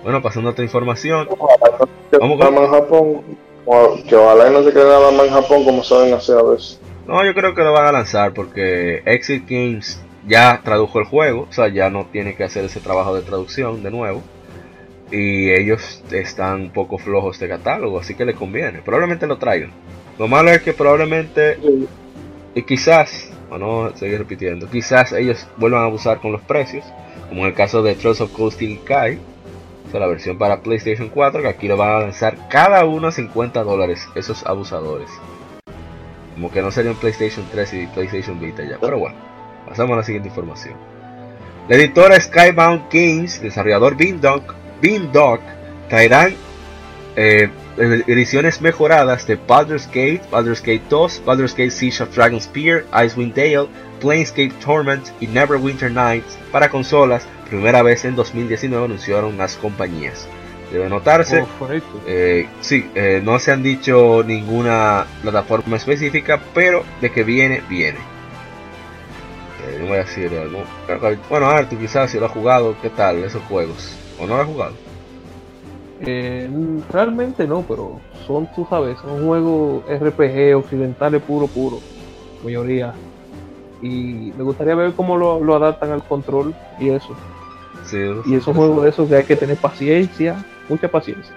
[0.03, 1.27] Bueno, pasando a otra información.
[2.19, 2.55] Vamos con...
[2.55, 3.21] en Japón.
[4.07, 6.79] Que ojalá no se quede nada más en Japón como saben hacer a veces.
[7.07, 11.47] No, yo creo que lo van a lanzar porque Exit Games ya tradujo el juego,
[11.49, 14.21] o sea, ya no tiene que hacer ese trabajo de traducción de nuevo.
[15.11, 18.81] Y ellos están un poco flojos de catálogo, así que les conviene.
[18.81, 19.71] Probablemente lo traigan.
[20.17, 21.57] Lo malo es que probablemente,
[22.55, 26.83] y quizás, o no seguir repitiendo, quizás ellos vuelvan a abusar con los precios,
[27.29, 28.79] como en el caso de Trust of Cold Steel
[29.93, 33.63] La versión para PlayStation 4, que aquí lo van a lanzar cada uno a 50
[33.63, 35.09] dólares, esos abusadores.
[36.33, 39.15] Como que no serían PlayStation 3 y PlayStation Vita ya, pero bueno.
[39.67, 40.73] Pasamos a la siguiente información.
[41.69, 44.43] La editora Skybound Games, desarrollador Beamdog,
[44.81, 45.39] Beamdog
[45.89, 46.33] traerán
[47.15, 53.33] eh, ediciones mejoradas de Baldur's Gate, Baldur's Gate 2, Baldur's Gate Siege of Dragonspear, Icewind
[53.33, 53.67] Dale,
[53.99, 60.27] Planescape Torment y Neverwinter Nights para consolas, primera vez en 2019 anunciaron las compañías.
[60.71, 61.45] Debe notarse,
[62.07, 67.99] eh, sí, eh, no se han dicho ninguna plataforma específica, pero de que viene, viene.
[69.67, 70.63] Eh, no voy a decir algo.
[71.29, 73.95] Bueno, Arthur, quizás si lo ha jugado, ¿qué tal esos juegos?
[74.19, 74.92] ¿O no lo ha jugado?
[76.01, 76.49] Eh,
[76.91, 81.79] realmente no, pero son, tú sabes, son juegos RPG occidentales puro, puro,
[82.43, 82.93] mayoría.
[83.81, 87.15] Y me gustaría ver cómo lo, lo adaptan al control y eso.
[87.85, 91.33] Sí, Y esos juegos de esos que hay que tener paciencia, mucha paciencia.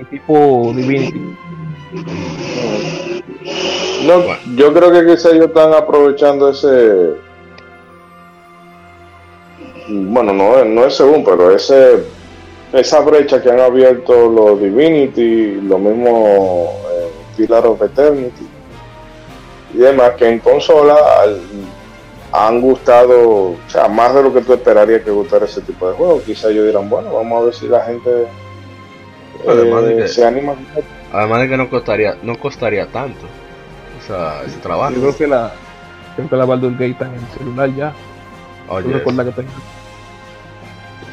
[0.00, 1.36] Y tipo Divinity.
[4.06, 4.22] No,
[4.56, 7.14] yo creo que quizá ellos están aprovechando ese.
[9.88, 12.04] Bueno, no, no es según, pero ese
[12.74, 18.46] esa brecha que han abierto los Divinity, lo mismo eh, Pillar of Eternity
[19.74, 21.40] y demás, que en consola al-
[22.32, 25.94] han gustado, o sea, más de lo que tú esperarías que gustara ese tipo de
[25.96, 26.22] juegos.
[26.24, 28.26] Quizá ellos dirán, bueno, vamos a ver si la gente eh,
[29.48, 30.54] Además de que- se anima.
[31.12, 33.26] Además de que no costaría, no costaría tanto.
[34.02, 34.92] O sea, ese trabajo.
[34.94, 35.52] Yo creo que la,
[36.16, 37.92] creo que la Baldur's Gate está en el celular ya.
[38.68, 39.52] Oye, ¿Tú recuerdas que tenía?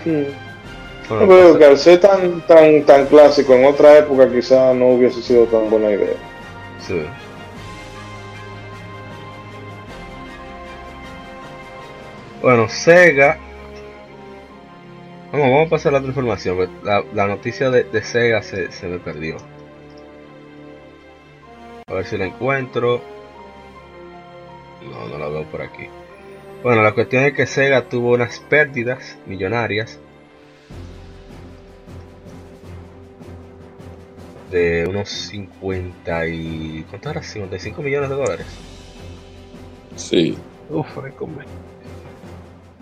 [0.04, 0.36] Sí.
[1.58, 5.70] Que al ser tan, tan, tan clásico en otra época quizá no hubiese sido tan
[5.70, 6.16] buena idea.
[6.80, 7.02] sí.
[12.42, 13.38] Bueno, Sega.
[15.32, 16.70] Vamos, vamos a pasar a la otra información.
[16.84, 19.38] la noticia de, de Sega se, se me perdió.
[21.86, 23.02] A ver si la encuentro.
[24.82, 25.88] No, no la veo por aquí.
[26.64, 30.00] Bueno, la cuestión es que Sega tuvo unas pérdidas millonarias
[34.52, 36.86] de unos 50 y...
[36.90, 37.24] ¿Cuánto era?
[37.24, 38.46] 55 millones de dólares.
[39.96, 40.38] Sí.
[40.70, 40.88] Uf,
[41.18, 41.46] come.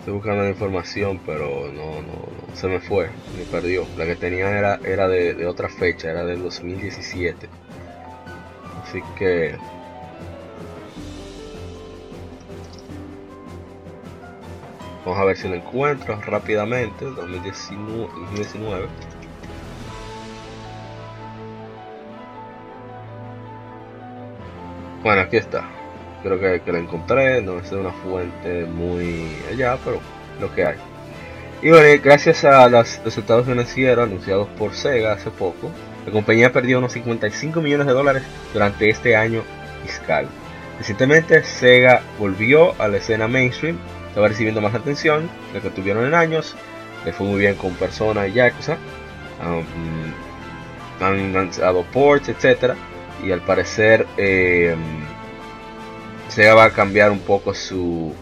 [0.00, 3.86] Estoy buscando la información, pero no, no, no, se me fue, me perdió.
[3.96, 7.48] La que tenía era, era de, de otra fecha, era del 2017.
[8.82, 9.56] Así que...
[15.04, 18.08] Vamos a ver si lo encuentro rápidamente, 2019.
[18.14, 19.09] 2019.
[25.02, 25.64] Bueno, aquí está.
[26.22, 30.00] Creo que, que la encontré, no es una fuente muy allá, pero
[30.40, 30.76] lo que hay.
[31.62, 35.70] Y bueno, gracias a los resultados financieros anunciados por Sega hace poco,
[36.06, 38.22] la compañía perdió unos 55 millones de dólares
[38.52, 39.42] durante este año
[39.84, 40.26] fiscal.
[40.78, 43.78] Recientemente Sega volvió a la escena mainstream,
[44.08, 46.56] estaba recibiendo más atención de lo que tuvieron en años,
[47.04, 48.78] le fue muy bien con Persona y Yakuza,
[51.00, 52.74] han lanzado ports, etc.
[53.24, 54.74] Y al parecer eh,
[56.28, 58.14] Sega va a cambiar un poco su,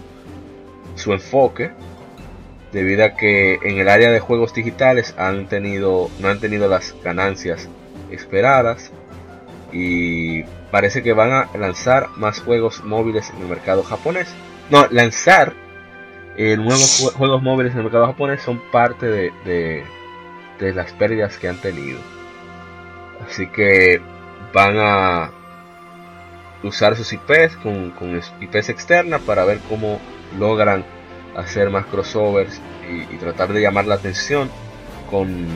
[0.97, 1.71] su enfoque
[2.73, 6.95] debido a que en el área de juegos digitales han tenido no han tenido las
[7.03, 7.69] ganancias
[8.11, 8.91] esperadas
[9.73, 14.29] y parece que van a lanzar más juegos móviles en el mercado japonés.
[14.71, 15.55] No, lanzar
[16.37, 19.85] eh, nuevos jue- juegos móviles en el mercado japonés son parte de,
[20.59, 21.99] de las pérdidas que han tenido.
[23.27, 24.01] Así que
[24.53, 25.31] van a
[26.63, 30.01] usar sus IPs con, con IPs externas para ver cómo
[30.39, 30.85] logran
[31.37, 34.51] hacer más crossovers y, tratar de llamar la atención
[35.11, 35.47] con,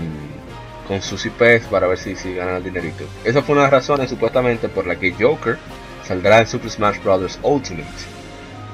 [0.87, 3.05] con sus IPs para ver si, si ganan el dinerito.
[3.25, 5.59] Esa fue una de las razones supuestamente por la que Joker
[6.07, 7.39] saldrá en Super Smash Bros.
[7.43, 7.89] Ultimate.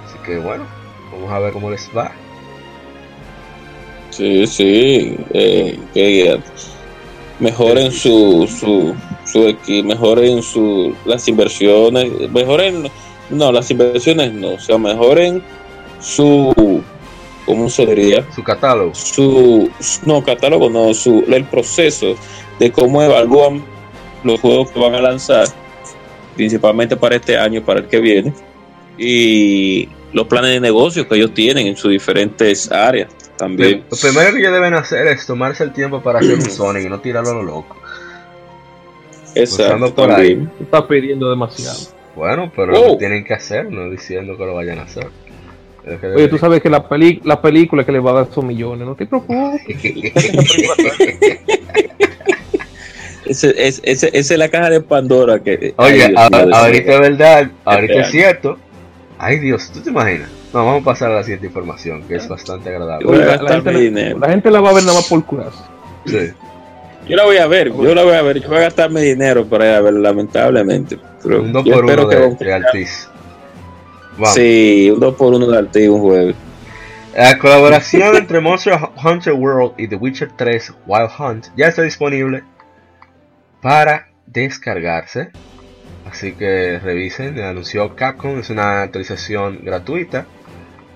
[0.07, 0.65] Así que bueno,
[1.13, 2.11] vamos a ver cómo les va.
[4.11, 5.17] Sí, sí.
[5.31, 6.41] eh, que eh,
[7.39, 8.95] mejoren su, su,
[9.31, 12.91] su mejoren su, las inversiones, mejoren,
[13.31, 15.43] no, las inversiones no, o sea, mejoren
[16.01, 16.83] su,
[17.45, 18.25] ¿cómo se diría?
[18.35, 18.95] Su catálogo.
[18.95, 19.71] Su,
[20.05, 22.15] no, catálogo, no, su, el proceso
[22.59, 23.63] de cómo evalúan
[24.25, 25.47] los juegos que van a lanzar,
[26.35, 28.33] principalmente para este año, para el que viene,
[28.97, 33.85] y los planes de negocio que ellos tienen en sus diferentes áreas también.
[33.91, 36.89] Lo primero que ellos deben hacer es tomarse el tiempo para hacer un Sonic y
[36.89, 37.77] no tirarlo a lo loco.
[39.35, 41.79] Exacto, por estás pidiendo demasiado.
[42.17, 42.89] Bueno, pero Oh.
[42.89, 45.09] lo tienen que hacer, no diciendo que lo vayan a hacer.
[45.87, 48.29] Es que Oye, tú sabes que la, peli la película que le va a dar
[48.33, 49.63] son millones, no te preocupes.
[53.27, 55.75] Ese, es, ese- esa es la caja de Pandora que.
[55.77, 58.59] Oye, Ay, Dios a- mío, de ahorita es verdad, ahorita es cierto.
[59.19, 60.31] Ay Dios, ¿tú te imaginas?
[60.55, 63.07] No, vamos a pasar a la siguiente información, que es bastante agradable.
[63.07, 65.59] Gente, la gente la va a ver nada más por curarse.
[66.07, 66.31] Sí.
[67.09, 68.41] Yo la voy a ver, yo la voy a ver.
[68.41, 70.99] Yo voy a gastar mi dinero para ir a ver, lamentablemente.
[71.23, 73.09] Pero Un 2 yo por espero 1 que de, Altiz.
[74.13, 74.35] Vamos.
[74.35, 76.37] Sí, un 2 por 1 de Arti un jueves.
[77.17, 82.45] La colaboración entre Monster Hunter World y The Witcher 3 Wild Hunt ya está disponible
[83.61, 85.31] para descargarse.
[86.09, 90.27] Así que revisen, anunció Capcom, es una actualización gratuita.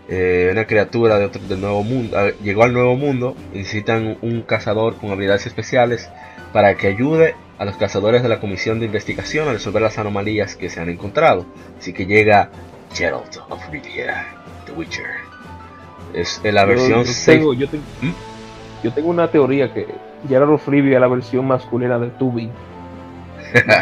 [0.08, 4.18] Eh, una criatura de otro, del nuevo mundo eh, llegó al nuevo mundo y necesitan
[4.20, 6.10] un cazador con habilidades especiales
[6.52, 10.56] para que ayude a los cazadores de la comisión de investigación a resolver las anomalías
[10.56, 11.46] que se han encontrado.
[11.78, 12.50] Así que llega
[12.92, 14.26] Geralt of Rivia,
[14.66, 15.06] The Witcher.
[16.14, 17.24] Es en la Yo- versión yo, 6.
[17.38, 18.10] tengo, yo, tengo, ¿Mm?
[18.84, 19.86] yo tengo una teoría que
[20.28, 22.50] Gerard of Rivia es la versión masculina de Tubi.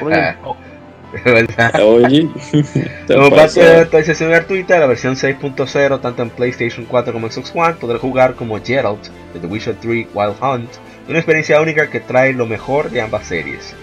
[1.25, 1.81] ¿verdad?
[1.83, 2.29] Oye,
[3.07, 3.61] Como parte pasa.
[3.61, 7.75] de la actualización gratuita, la versión 6.0, tanto en PlayStation 4 como en Xbox One,
[7.75, 10.71] podrá jugar como Geralt de The Witcher 3 Wild Hunt,
[11.09, 13.75] una experiencia única que trae lo mejor de ambas series.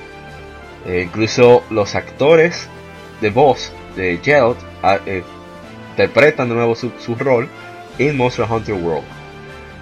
[0.86, 2.68] Eh, incluso los actores
[3.22, 5.24] de voz de Geralt ah, eh,
[5.92, 7.50] interpretan de nuevo su, su rol
[8.00, 9.06] en Monster Hunter World.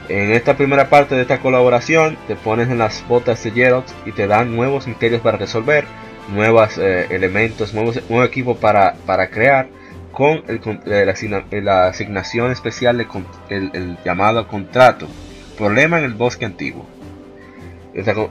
[0.08, 4.12] En esta primera parte de esta colaboración, te pones en las botas de Geralt y
[4.12, 5.86] te dan nuevos misterios para resolver,
[6.30, 9.67] nuevos elementos, nuevos, nuevo equipo para, para crear,
[10.15, 13.05] con el eh, la, eh, la asignación especial, de
[13.49, 15.07] el, el llamado contrato,
[15.57, 16.88] problema en el bosque antiguo.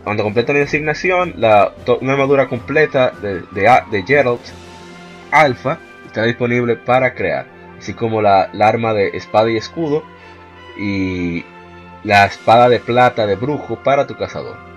[0.03, 4.41] Cuando completan la asignación, la, una armadura completa de, de, de Geralt
[5.31, 7.47] Alpha está disponible para crear,
[7.79, 10.05] así como la, la arma de espada y escudo
[10.79, 11.45] y
[12.03, 14.74] la espada de plata de brujo para tu cazador.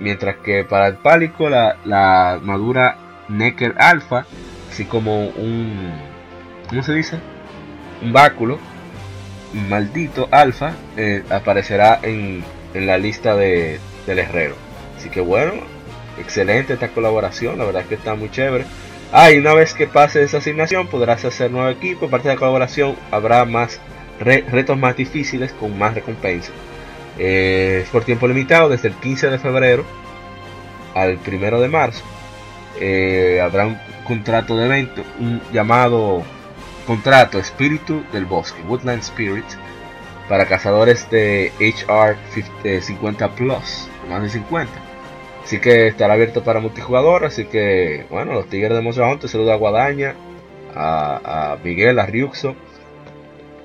[0.00, 2.96] Mientras que para el pálico la, la armadura
[3.28, 4.26] Necker Alpha,
[4.70, 5.92] así como un...
[6.68, 7.18] ¿Cómo se dice?
[8.02, 8.58] Un báculo
[9.68, 12.44] maldito Alpha eh, aparecerá en,
[12.74, 14.54] en la lista de, del herrero.
[14.96, 15.54] Así que bueno,
[16.18, 18.66] excelente esta colaboración, la verdad es que está muy chévere.
[19.10, 22.06] Ah, y una vez que pase esa asignación podrás hacer nuevo equipo.
[22.06, 23.80] Aparte de la colaboración habrá más
[24.20, 26.52] re- retos más difíciles con más recompensas.
[27.18, 29.84] Eh, es por tiempo limitado desde el 15 de febrero
[30.94, 32.04] al 1 de marzo.
[32.80, 36.22] Eh, habrá un contrato de evento, un llamado
[36.86, 39.44] contrato Espíritu del Bosque, Woodland Spirit,
[40.28, 44.72] para cazadores de HR 50, 50 Plus, más de 50.
[45.44, 47.24] Así que estará abierto para multijugador.
[47.24, 50.14] Así que, bueno, los Tigres de Monster Hunter, saluda a Guadaña,
[50.74, 52.54] a, Miguel, a Ryuxo,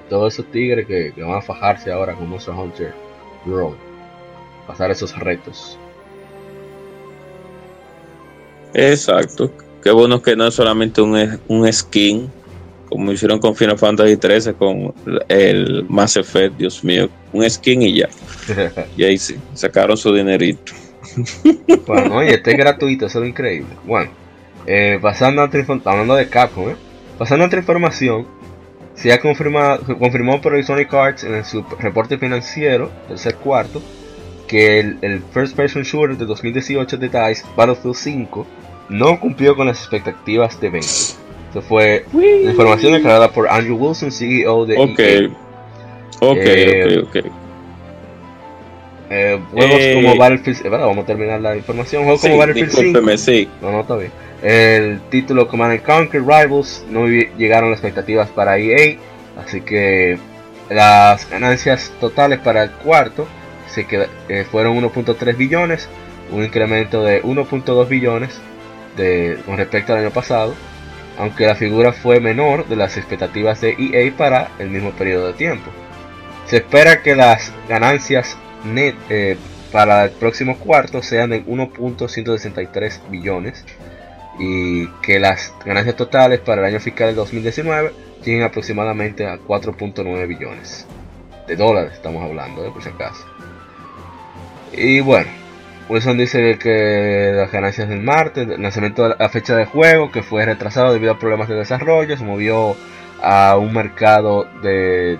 [0.09, 3.02] todos esos tigres que, que van a fajarse ahora con Monster Hunter
[4.67, 5.77] Pasar esos retos.
[8.73, 9.51] Exacto.
[9.83, 12.31] Qué bueno que no es solamente un, un skin,
[12.89, 14.93] como hicieron con Final Fantasy XIII, con
[15.27, 17.09] el Mass Effect, Dios mío.
[17.33, 18.09] Un skin y ya.
[18.97, 20.71] Y ahí sí, sacaron su dinerito.
[21.87, 23.69] bueno, oye, este es gratuito, eso es increíble.
[23.85, 24.09] Bueno,
[24.65, 26.75] eh, pasando a otra hablando de Capcom, ¿eh?
[27.17, 28.25] pasando a otra información,
[28.95, 33.81] se ha confirmado, confirmó por Electronic Arts en su reporte financiero, tercer cuarto,
[34.47, 38.47] que el, el First Person Shooter de 2018 de DICE, Battlefield 5,
[38.89, 40.87] no cumplió con las expectativas de venta.
[41.47, 42.05] Esto fue
[42.45, 44.99] información declarada por Andrew Wilson, CEO de Ok.
[44.99, 45.29] EA.
[46.19, 47.31] Ok, Eh, ok, ok.
[49.09, 52.03] Eh, juegos Eh, como Battlefield, eh, verdad, vamos a terminar la información.
[52.03, 53.49] Juegos Sí, como Battlefield 5, discúlpeme, sí.
[53.61, 54.11] No, no, está bien.
[54.41, 58.97] El título Command and Conquer Rivals no llegaron las expectativas para EA,
[59.43, 60.17] así que
[60.69, 63.27] las ganancias totales para el cuarto
[63.67, 63.87] se
[64.29, 65.87] eh, fueron 1.3 billones,
[66.31, 68.39] un incremento de 1.2 billones
[68.97, 70.53] de, con respecto al año pasado,
[71.17, 75.33] aunque la figura fue menor de las expectativas de EA para el mismo periodo de
[75.33, 75.71] tiempo.
[76.47, 79.37] Se espera que las ganancias net eh,
[79.71, 83.65] para el próximo cuarto sean de 1.163 billones
[84.39, 87.91] y que las ganancias totales para el año fiscal del 2019
[88.23, 90.87] lleguen aproximadamente a 4.9 billones
[91.47, 93.25] de dólares, estamos hablando, eh, por si acaso.
[94.71, 95.29] Y bueno,
[95.89, 100.23] Wilson dice que las ganancias del martes, el lanzamiento de la fecha de juego, que
[100.23, 102.75] fue retrasado debido a problemas de desarrollo, se movió
[103.21, 105.19] a un mercado de,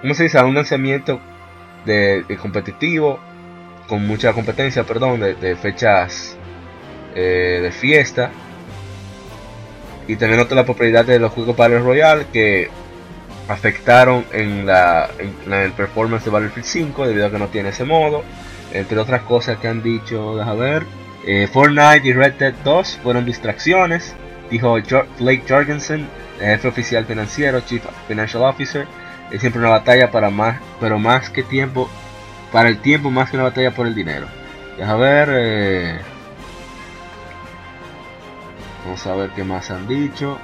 [0.00, 0.38] ¿cómo se dice?
[0.38, 1.20] A un lanzamiento
[1.86, 3.18] de, competitivo,
[3.88, 6.36] con mucha competencia, perdón, de, fechas
[7.14, 8.30] eh, de fiesta.
[10.08, 12.68] Y también nota la popularidad de los juegos Battle Royale que
[13.48, 17.84] afectaron en, la, en, el performance de Battlefield 5 debido a que no tiene ese
[17.84, 18.22] modo.
[18.72, 20.84] Entre otras cosas que han dicho, deja ver.
[21.26, 24.14] eh, Fortnite y Red Dead 2 fueron distracciones,
[24.50, 26.06] dijo Jo- Blake Jorgensen,
[26.40, 28.86] el jefe oficial financiero, Chief Financial Officer,
[29.30, 31.88] es siempre una batalla para más, pero más que tiempo,
[32.52, 34.26] para el tiempo más que una batalla por el dinero.
[34.76, 35.98] Deja ver, eh,
[38.84, 40.38] vamos a ver qué más han dicho.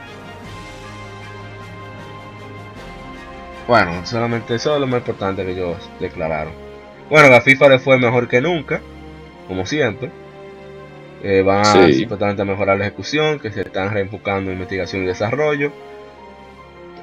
[3.68, 6.52] Bueno, solamente eso es lo más importante que ellos declararon.
[7.09, 8.80] Bueno, la FIFA le fue mejor que nunca,
[9.46, 10.10] como siempre.
[11.22, 12.00] Eh, van Sí.
[12.02, 15.70] supuestamente a mejorar la ejecución, que se están reenfocando en investigación y desarrollo.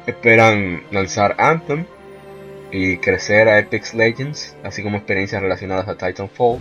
[0.07, 1.85] Esperan lanzar Anthem
[2.71, 6.59] y crecer a Apex Legends, así como experiencias relacionadas a Titanfall,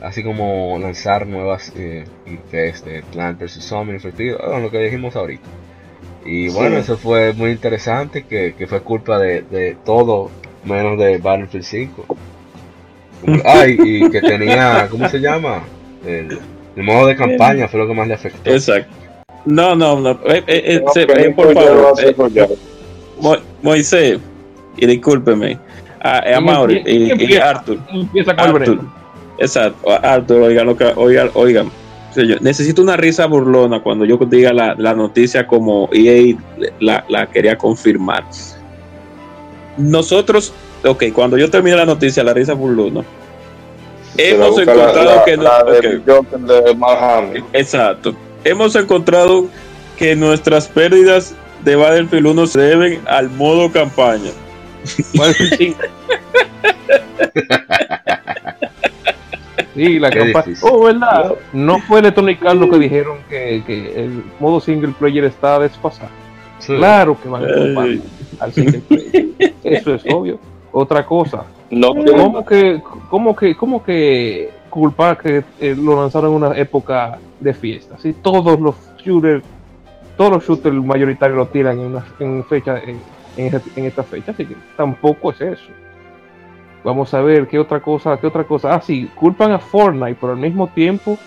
[0.00, 3.52] así como lanzar nuevas eh, IPs de Plant vs.
[3.64, 3.98] Zombie,
[4.38, 5.44] bueno, lo que dijimos ahorita.
[6.24, 6.82] Y bueno, Sí.
[6.82, 10.30] eso fue muy interesante, que, que fue culpa de, de todo
[10.64, 12.06] menos de Battlefield 5.
[13.44, 15.62] Ay, y que tenía, ¿cómo se llama?
[16.04, 16.38] El,
[16.76, 18.50] el modo de campaña fue lo que más le afectó.
[18.50, 18.92] Exacto.
[19.46, 20.10] No, no, no.
[20.10, 22.14] eh, eh, eh, No, se- eh, por favor, eh.
[23.20, 24.18] Mo- Moisés,
[24.76, 25.58] y discúlpeme.
[26.00, 27.36] A, a Mauri ¿Quién y, y?
[27.36, 27.78] Arthur.
[27.92, 28.60] Empieza con Arthur.
[28.76, 28.94] Breno.
[29.38, 31.70] Exacto, Arthur, oigan lo que, oigan, oigan.
[32.14, 36.36] Señor, necesito una risa burlona cuando yo diga la, la noticia como EA
[36.80, 38.24] la, la quería confirmar.
[39.76, 40.52] Nosotros,
[40.84, 43.02] ok, cuando yo termine la noticia, la risa burlona.
[44.16, 45.42] Hemos encontrado la, que no.
[45.70, 47.42] de.
[47.52, 48.14] Exacto.
[48.46, 49.48] Hemos encontrado
[49.98, 54.30] que nuestras pérdidas de Battlefield 1 se deben al modo campaña.
[55.14, 55.78] Battlefield 5.
[59.74, 60.56] Sí, la campaña.
[60.62, 61.34] Oh, ¿verdad?
[61.52, 66.10] No fue Electronic Arts lo que dijeron que, que el modo single player está desfasado.
[66.60, 66.76] Sí.
[66.76, 67.88] Claro que van a culpar
[68.38, 69.26] al single player.
[69.64, 70.38] Eso es obvio.
[70.70, 71.44] Otra cosa.
[71.70, 74.50] No ¿Cómo que, cómo que, cómo que
[74.80, 77.96] culpar que eh, lo lanzaron en una época de fiesta?
[77.98, 79.42] Si todos los shooters,
[80.16, 83.00] todos los shooters mayoritarios lo tiran en, una, en fecha, en,
[83.36, 85.70] en, esta- en esta fecha, así que tampoco es eso.
[86.84, 88.74] Vamos a ver qué otra cosa, qué otra cosa.
[88.74, 91.18] Ah, sí, culpan a Fortnite, pero al mismo tiempo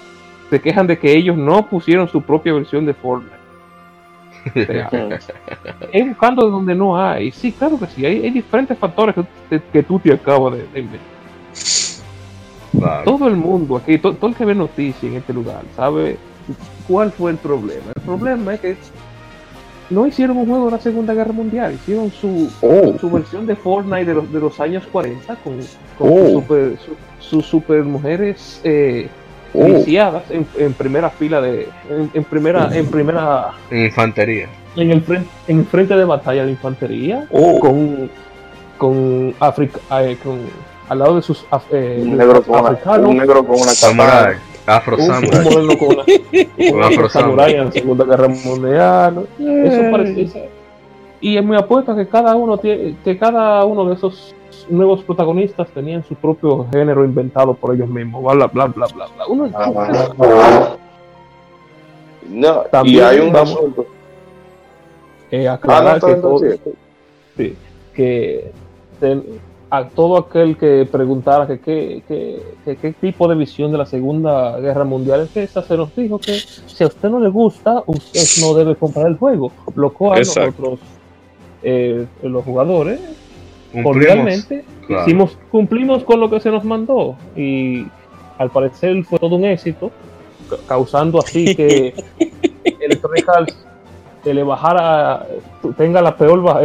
[0.50, 3.36] se quejan de que ellos no pusieron su propia versión de Fortnite.
[4.56, 4.90] O sea,
[5.92, 7.32] es buscando de donde no hay.
[7.32, 8.06] Sí, claro que sí.
[8.06, 11.19] Hay, hay diferentes factores que, que- que tú te acabas de, de inventar.
[12.78, 13.04] Claro.
[13.04, 16.18] Todo el mundo aquí, to- todo el que ve noticias en este lugar, sabe
[16.88, 17.92] cuál fue el problema.
[17.96, 18.78] El problema es que
[19.90, 23.56] no hicieron un juego de la Segunda Guerra Mundial, hicieron su, Oh, su versión de
[23.56, 25.58] Fortnite de los, de los años 40 con,
[25.98, 26.18] con Oh.
[26.26, 26.78] sus super,
[27.20, 29.10] su- super mujeres eh,
[29.54, 34.48] oh, viciadas en, en primera fila de en, en primera en primera Infantería.
[34.76, 37.26] en el frente en frente de batalla de infantería
[37.60, 38.10] con
[38.78, 40.38] con África eh, con
[40.90, 44.36] al lado de sus af- eh, un negro con una, un negro con una Samurai.
[44.66, 45.44] Afro un, un Samurai.
[45.46, 46.04] moderno con una,
[46.76, 47.36] Un afro en
[47.66, 50.50] la Segunda Guerra Mundial eso parece
[51.22, 54.34] y es muy apuesto que cada uno tiene, que cada uno de esos
[54.70, 59.08] nuevos protagonistas tenían su propio género inventado por ellos mismos bla bla bla bla bla,
[59.16, 59.28] bla.
[59.28, 60.76] Uno- Ah,
[62.30, 63.86] No, y También hay un asunto.
[65.32, 65.60] eh, Ah,
[66.00, 66.40] no, que, todo-
[67.38, 67.56] sí,
[67.96, 68.52] que
[69.00, 69.24] ten-
[69.72, 71.60] a todo aquel que preguntara que
[72.66, 76.34] qué tipo de visión de la Segunda Guerra Mundial es esa, se nos dijo que
[76.66, 79.52] si a usted no le gusta, usted no debe comprar el juego.
[79.76, 80.50] Lo cual Exacto.
[80.50, 80.80] nosotros,
[81.62, 83.00] eh, los jugadores,
[83.84, 85.04] cordialmente, Claro.
[85.04, 87.86] hicimos, cumplimos con lo que se nos mandó y
[88.40, 89.92] al parecer fue todo un éxito,
[90.50, 91.94] ca- causando así que
[92.80, 93.58] Electronic Arts
[94.26, 95.28] le bajara,
[95.78, 96.60] tenga la peor, ba-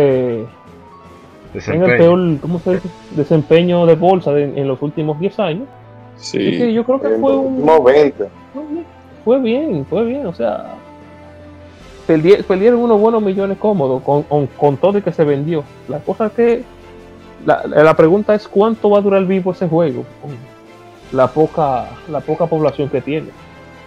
[1.55, 1.97] eh, tenga el Desempeño.
[1.99, 2.89] peor ¿cómo se dice?
[3.17, 5.67] desempeño de bolsa de- en los últimos 10 años.
[6.17, 6.39] Sí.
[6.39, 8.25] Que yo creo que En fue un, 20.
[9.25, 10.75] fue bien, fue bien, o sea,
[12.09, 15.65] perdi- perdieron unos buenos millones cómodos con, con, con todo y que se vendió.
[15.89, 16.63] La cosa es que,
[17.47, 20.33] la, la pregunta es cuánto va a durar vivo ese juego con
[21.17, 23.29] la poca, la poca población que tiene.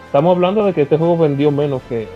[0.05, 2.07] Estamos hablando de que este juego vendió menos que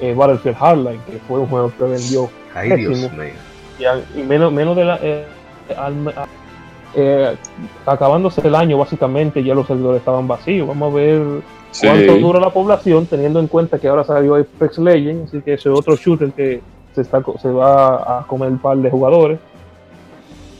[0.00, 3.32] eh, Battlefield Hardline, que fue un juego que vendió Ay, Dios mío.
[4.16, 4.98] Y, menos, menos de la...
[5.02, 5.24] eh,
[5.76, 6.26] al- a-
[6.94, 7.36] eh,
[7.84, 10.66] acabándose el año básicamente ya los servidores estaban vacíos.
[10.66, 11.22] Vamos a ver
[11.70, 11.86] Sí.
[11.86, 15.68] cuánto dura la población, teniendo en cuenta que ahora salió Apex Legends, así que ese
[15.70, 16.62] es otro shooter que
[16.94, 19.38] se, está, se va a comer un par de jugadores.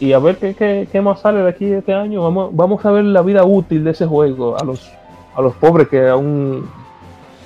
[0.01, 2.23] Y a ver qué, qué, qué más sale de aquí este año.
[2.23, 4.93] Vamos, vamos a ver la vida útil de ese juego a los,
[5.35, 6.69] a los pobres que aún,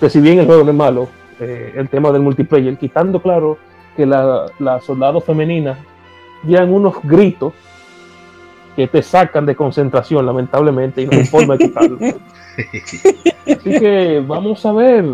[0.00, 1.08] que si bien el juego no es malo,
[1.40, 3.56] eh, el tema del multiplayer, quitando claro
[3.96, 5.78] que la, la soldado femenina
[6.42, 7.52] dieran unos gritos
[8.76, 11.98] que te sacan de concentración, lamentablemente, y no hay forma de quitarlo.
[13.46, 15.04] Así que vamos a ver.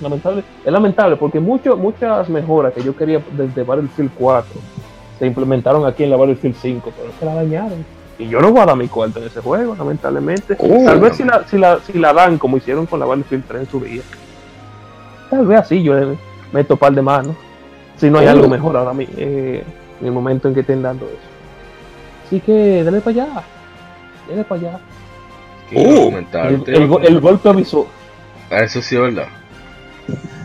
[0.00, 4.60] Lamentable, es lamentable porque mucho, muchas mejoras que yo quería desde Battlefield 4
[5.18, 7.84] se implementaron aquí en la Battlefield 5, pero se la dañaron.
[8.18, 10.56] Y yo no voy a dar mi cuarto en ese juego, lamentablemente.
[10.58, 10.84] Oh.
[10.84, 13.60] Tal vez si la, si, la, si la dan como hicieron con la Battlefield 3
[13.60, 14.02] en su día.
[15.30, 16.18] Tal vez así yo le
[16.52, 17.36] meto par de manos.
[17.98, 18.30] Si no hay Oh.
[18.30, 19.62] algo mejor ahora mi- eh,
[20.00, 21.16] en el momento en que estén dando eso.
[22.26, 23.42] Así que dale para allá.
[24.28, 24.80] Dale para allá.
[25.70, 27.00] ¿Qué iba a Oh?
[27.00, 27.86] El, golpe avisó.
[28.50, 29.26] Ah, Eso sí es verdad.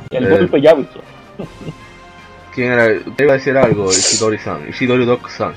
[0.10, 0.30] El Eh.
[0.30, 1.00] golpe ya avisó.
[2.54, 2.88] ¿Quién era?
[3.16, 4.70] Te iba a decir algo, Ishidori-san.
[4.70, 5.54] Ishidori-Doc-san.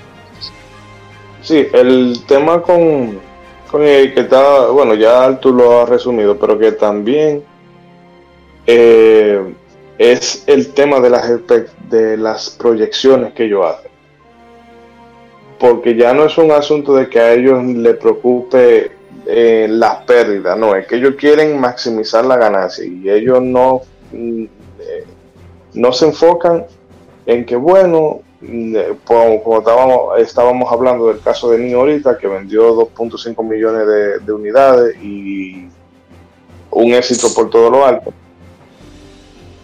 [1.42, 3.18] Sí, el tema con,
[3.70, 7.42] con el que está, bueno, ya tú lo has resumido, pero que también
[8.66, 9.54] eh,
[9.98, 11.30] es el tema de las,
[11.88, 13.90] de las proyecciones que ellos hacen.
[15.58, 18.92] Porque ya no es un asunto de que a ellos les preocupe
[19.26, 23.80] eh, las pérdidas, no, es que ellos quieren maximizar la ganancia y ellos no,
[24.12, 25.04] mm, eh,
[25.74, 26.66] no se enfocan
[27.24, 32.28] en que, bueno, mm, eh, como, estábamos, estábamos hablando del caso de Nio ahorita, que
[32.28, 35.68] vendió 2.5 millones de unidades y
[36.70, 38.12] un éxito por todo lo alto.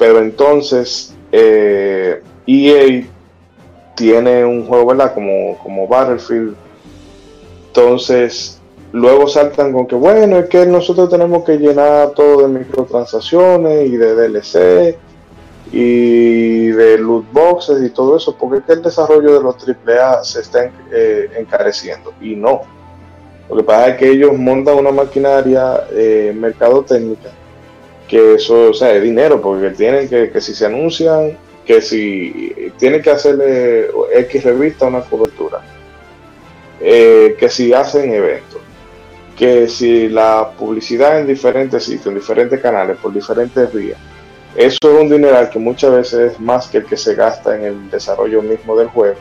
[0.02, 3.06] Pero entonces, eh, EA
[3.94, 5.14] tiene un juego, ¿verdad?
[5.14, 6.56] Como, como Battlefield.
[7.68, 8.60] Entonces,
[8.90, 13.96] luego saltan con que, bueno, es que nosotros tenemos que llenar todo de microtransacciones y
[13.96, 14.98] de DLC
[15.70, 20.24] y de loot boxes y todo eso, porque es que el desarrollo de los AAA
[20.24, 22.12] se está eh, encareciendo.
[22.20, 22.62] Y no.
[23.48, 27.30] Lo que pasa es que ellos montan una maquinaria eh, mercadotécnica
[28.12, 31.34] que eso, o sea, es dinero, porque tienen que, que si se anuncian,
[31.64, 35.62] que si tienen que hacerle X revista una cobertura,
[36.78, 38.60] eh, que si hacen eventos,
[39.34, 43.98] que si la publicidad en diferentes sitios, en diferentes canales, por diferentes vías,
[44.56, 47.64] eso es un dineral que muchas veces es más que el que se gasta en
[47.64, 49.16] el desarrollo mismo del juego.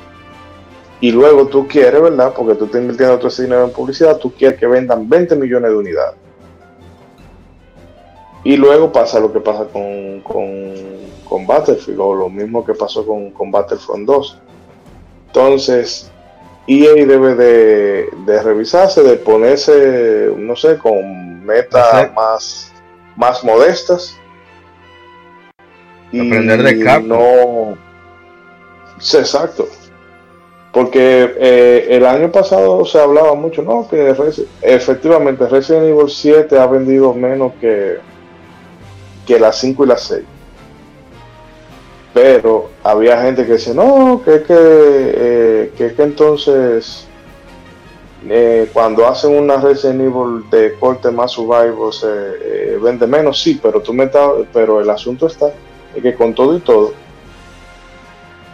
[0.99, 2.33] Y luego tú quieres, ¿verdad?
[2.35, 5.71] Porque tú estás invirtiendo todo ese dinero en publicidad, tú quieres que vendan 20 millones
[5.71, 6.20] de unidades.
[8.43, 10.73] Y luego pasa lo que pasa con, con,
[11.27, 14.37] con Battlefield, o lo mismo que pasó con, con Battlefront 2.
[15.27, 16.11] Entonces,
[16.67, 22.73] EA debe de, de revisarse, de ponerse, no sé, con metas más,
[23.15, 24.17] más modestas.
[26.07, 27.07] Aprender de Capcom.
[27.07, 27.77] No.
[28.99, 29.67] Sí, exacto.
[30.73, 34.15] Porque eh, el año pasado se hablaba mucho, no, que
[34.61, 37.97] efectivamente Resident Evil 7 ha vendido menos que,
[39.33, 40.23] que las 5 y las 6.
[42.13, 47.07] Pero había gente que decía, no, que es que, eh, que, es que entonces
[48.27, 53.59] eh, cuando hacen una Resident Evil de corte más survival se eh, vende menos, sí,
[53.61, 55.51] pero tú me estás- pero el asunto está
[55.95, 56.93] en que con todo y todo,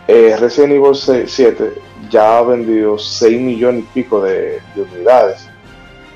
[0.08, 1.74] eh, Resident Evil 6 7
[2.10, 5.47] ya ha vendido 6 millones y pico de, de unidades,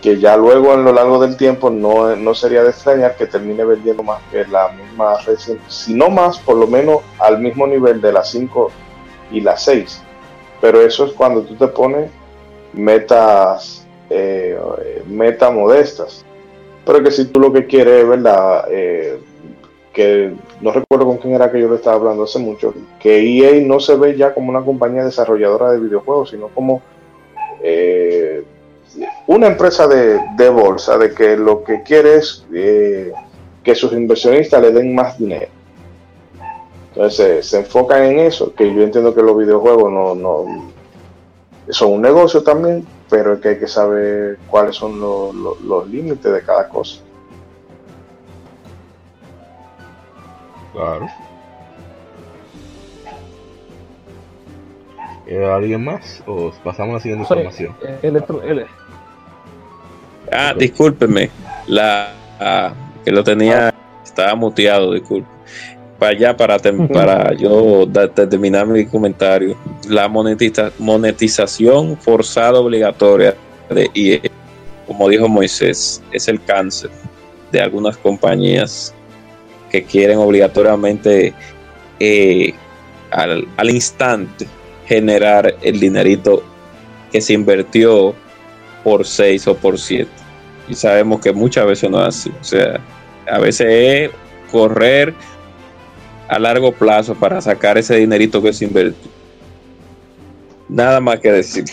[0.01, 3.63] que ya luego en lo largo del tiempo no, no sería de extrañar que termine
[3.63, 8.01] vendiendo más que la misma Resident, si no más, por lo menos al mismo nivel
[8.01, 8.71] de las 5
[9.31, 10.01] y las 6.
[10.59, 12.09] Pero eso es cuando tú te pones
[12.73, 14.57] metas, eh,
[15.53, 16.25] modestas.
[16.85, 18.65] Pero que si tú lo que quieres, ¿verdad?
[18.71, 19.19] Eh,
[19.93, 23.61] que no recuerdo con quién era que yo le estaba hablando hace mucho, que EA
[23.65, 26.81] no se ve ya como una compañía desarrolladora de videojuegos, sino como
[27.61, 28.43] eh,
[29.27, 33.11] una empresa de, de bolsa, de que lo que quiere es eh,
[33.63, 35.47] que sus inversionistas le den más dinero.
[36.93, 40.71] Entonces se enfocan en eso, que yo entiendo que los videojuegos no, no
[41.69, 45.87] son un negocio también, pero es que hay que saber cuáles son los, los- los
[45.87, 46.99] límites de cada cosa.
[50.73, 51.07] Claro.
[55.27, 56.21] ¿Eh, ¿Alguien más?
[56.27, 57.75] ¿O pasamos a la siguiente información?
[57.83, 58.65] eh, electro- ele-
[60.31, 61.29] Ah, discúlpeme.
[61.67, 62.73] La ah,
[63.05, 63.73] que lo tenía,
[64.03, 65.27] estaba muteado, disculpe.
[65.97, 69.55] Para allá, para, tem- para yo da- terminar mi comentario.
[69.87, 73.35] La monetiza- monetización forzada obligatoria
[73.69, 74.19] de EA,
[74.87, 76.89] como dijo Moisés, es el cáncer
[77.51, 78.93] de algunas compañías
[79.69, 81.33] que quieren obligatoriamente
[81.99, 82.53] eh,
[83.11, 84.47] al, al instante
[84.87, 86.43] generar el dinerito
[87.11, 88.15] que se invirtió
[88.83, 90.09] por 6 o por 7.
[90.67, 92.31] Y sabemos que muchas veces no es así.
[92.39, 92.79] O sea,
[93.29, 94.11] a veces es
[94.51, 95.13] correr
[96.27, 99.11] a largo plazo para sacar ese dinerito que se invirtió.
[100.69, 101.65] Nada más que decir.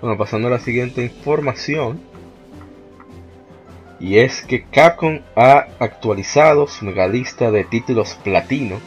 [0.00, 2.00] Bueno, pasando a la siguiente información.
[3.98, 8.78] Y es que Capcom ha actualizado su megalista de títulos platino.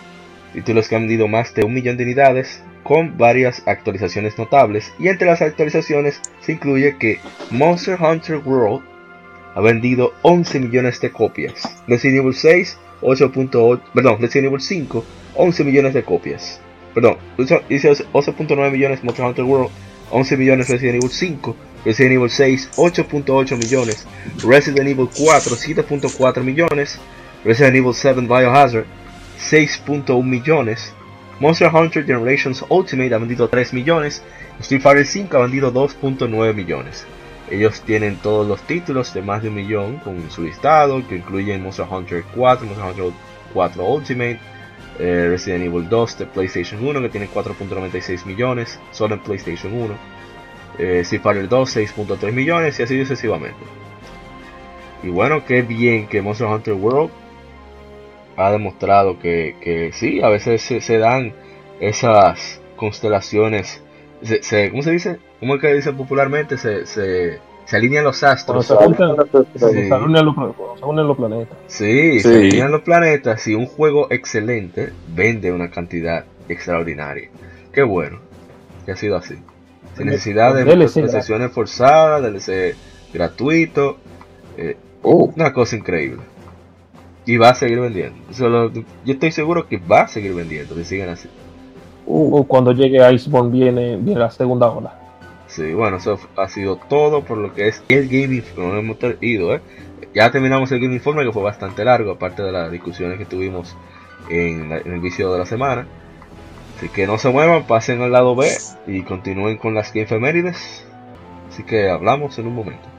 [0.54, 4.92] Títulos que han vendido más de un millón de unidades con varias actualizaciones notables.
[4.98, 7.20] Y entre las actualizaciones se incluye que
[7.52, 8.82] Monster Hunter World
[9.54, 11.62] ha vendido 11 millones de copias.
[11.88, 15.06] Resident Evil 6, 8.8, perdón, Resident Evil 5,
[15.36, 16.60] 11 millones de copias.
[16.96, 19.70] Perdón, dice 11.9 millones Monster Hunter World,
[20.10, 21.56] 11 millones Resident Evil 5,
[21.86, 24.08] Resident Evil 6, 8.8 millones,
[24.44, 26.98] Resident Evil 4, 7.4 millones,
[27.46, 28.86] Resident Evil 7 Biohazard,
[29.38, 30.92] 6.1 millones,
[31.40, 34.22] Monster Hunter Generations Ultimate ha vendido 3 millones,
[34.60, 37.06] Street Fighter 5 ha vendido 2.9 millones.
[37.50, 41.64] Ellos tienen todos los títulos de más de un millón con su listado, que incluyen
[41.64, 43.20] Monster Hunter 4, Monster Hunter
[43.54, 44.40] 4 Ultimate,
[45.00, 49.96] eh, Resident Evil 2 de PlayStation 1, que tiene 4.96 millones, solo en PlayStation 1,
[50.78, 53.60] eh, Street Fighter 2, 6.3 millones, y así sucesivamente.
[55.04, 57.12] Y bueno, qué bien que Monster Hunter World
[58.40, 61.34] ha demostrado que, que sí, a veces se, dan
[61.82, 63.84] esas constelaciones,
[64.22, 65.20] se, ¿cómo se dice?
[65.42, 66.58] ¿Cómo es que dice popularmente?
[66.58, 68.66] Se, se, se alinean los astros.
[68.66, 69.28] Se, unen los,
[71.18, 71.58] planetas.
[71.68, 77.30] Sí, se alinean los planetas y un juego excelente vende una cantidad extraordinaria.
[77.74, 78.20] Qué bueno
[78.86, 79.36] que ha sido así.
[79.98, 82.76] Sin necesidad de sesiones forzadas, DLC
[83.14, 83.98] gratuito.
[84.56, 85.32] Eh, oh.
[85.36, 86.22] Una cosa increíble.
[87.30, 88.18] Y va a seguir vendiendo.
[89.06, 91.30] yo estoy seguro que va a seguir vendiendo si siguen así.
[92.08, 95.00] Uh, cuando llegue Iceborne viene, viene la segunda ola.
[95.46, 99.54] Sí, bueno, eso ha sido todo por lo que es el Game no hemos ido,
[99.54, 99.62] ¿eh?
[100.16, 103.78] Ya terminamos el Game Informe que fue bastante largo, aparte de las discusiones que tuvimos
[104.32, 105.86] en, el vicio de la semana.
[106.78, 108.48] Así que no se muevan, pasen al lado B
[108.88, 110.84] y continúen con las Game Femérides.
[111.48, 112.99] Así que hablamos en un momento.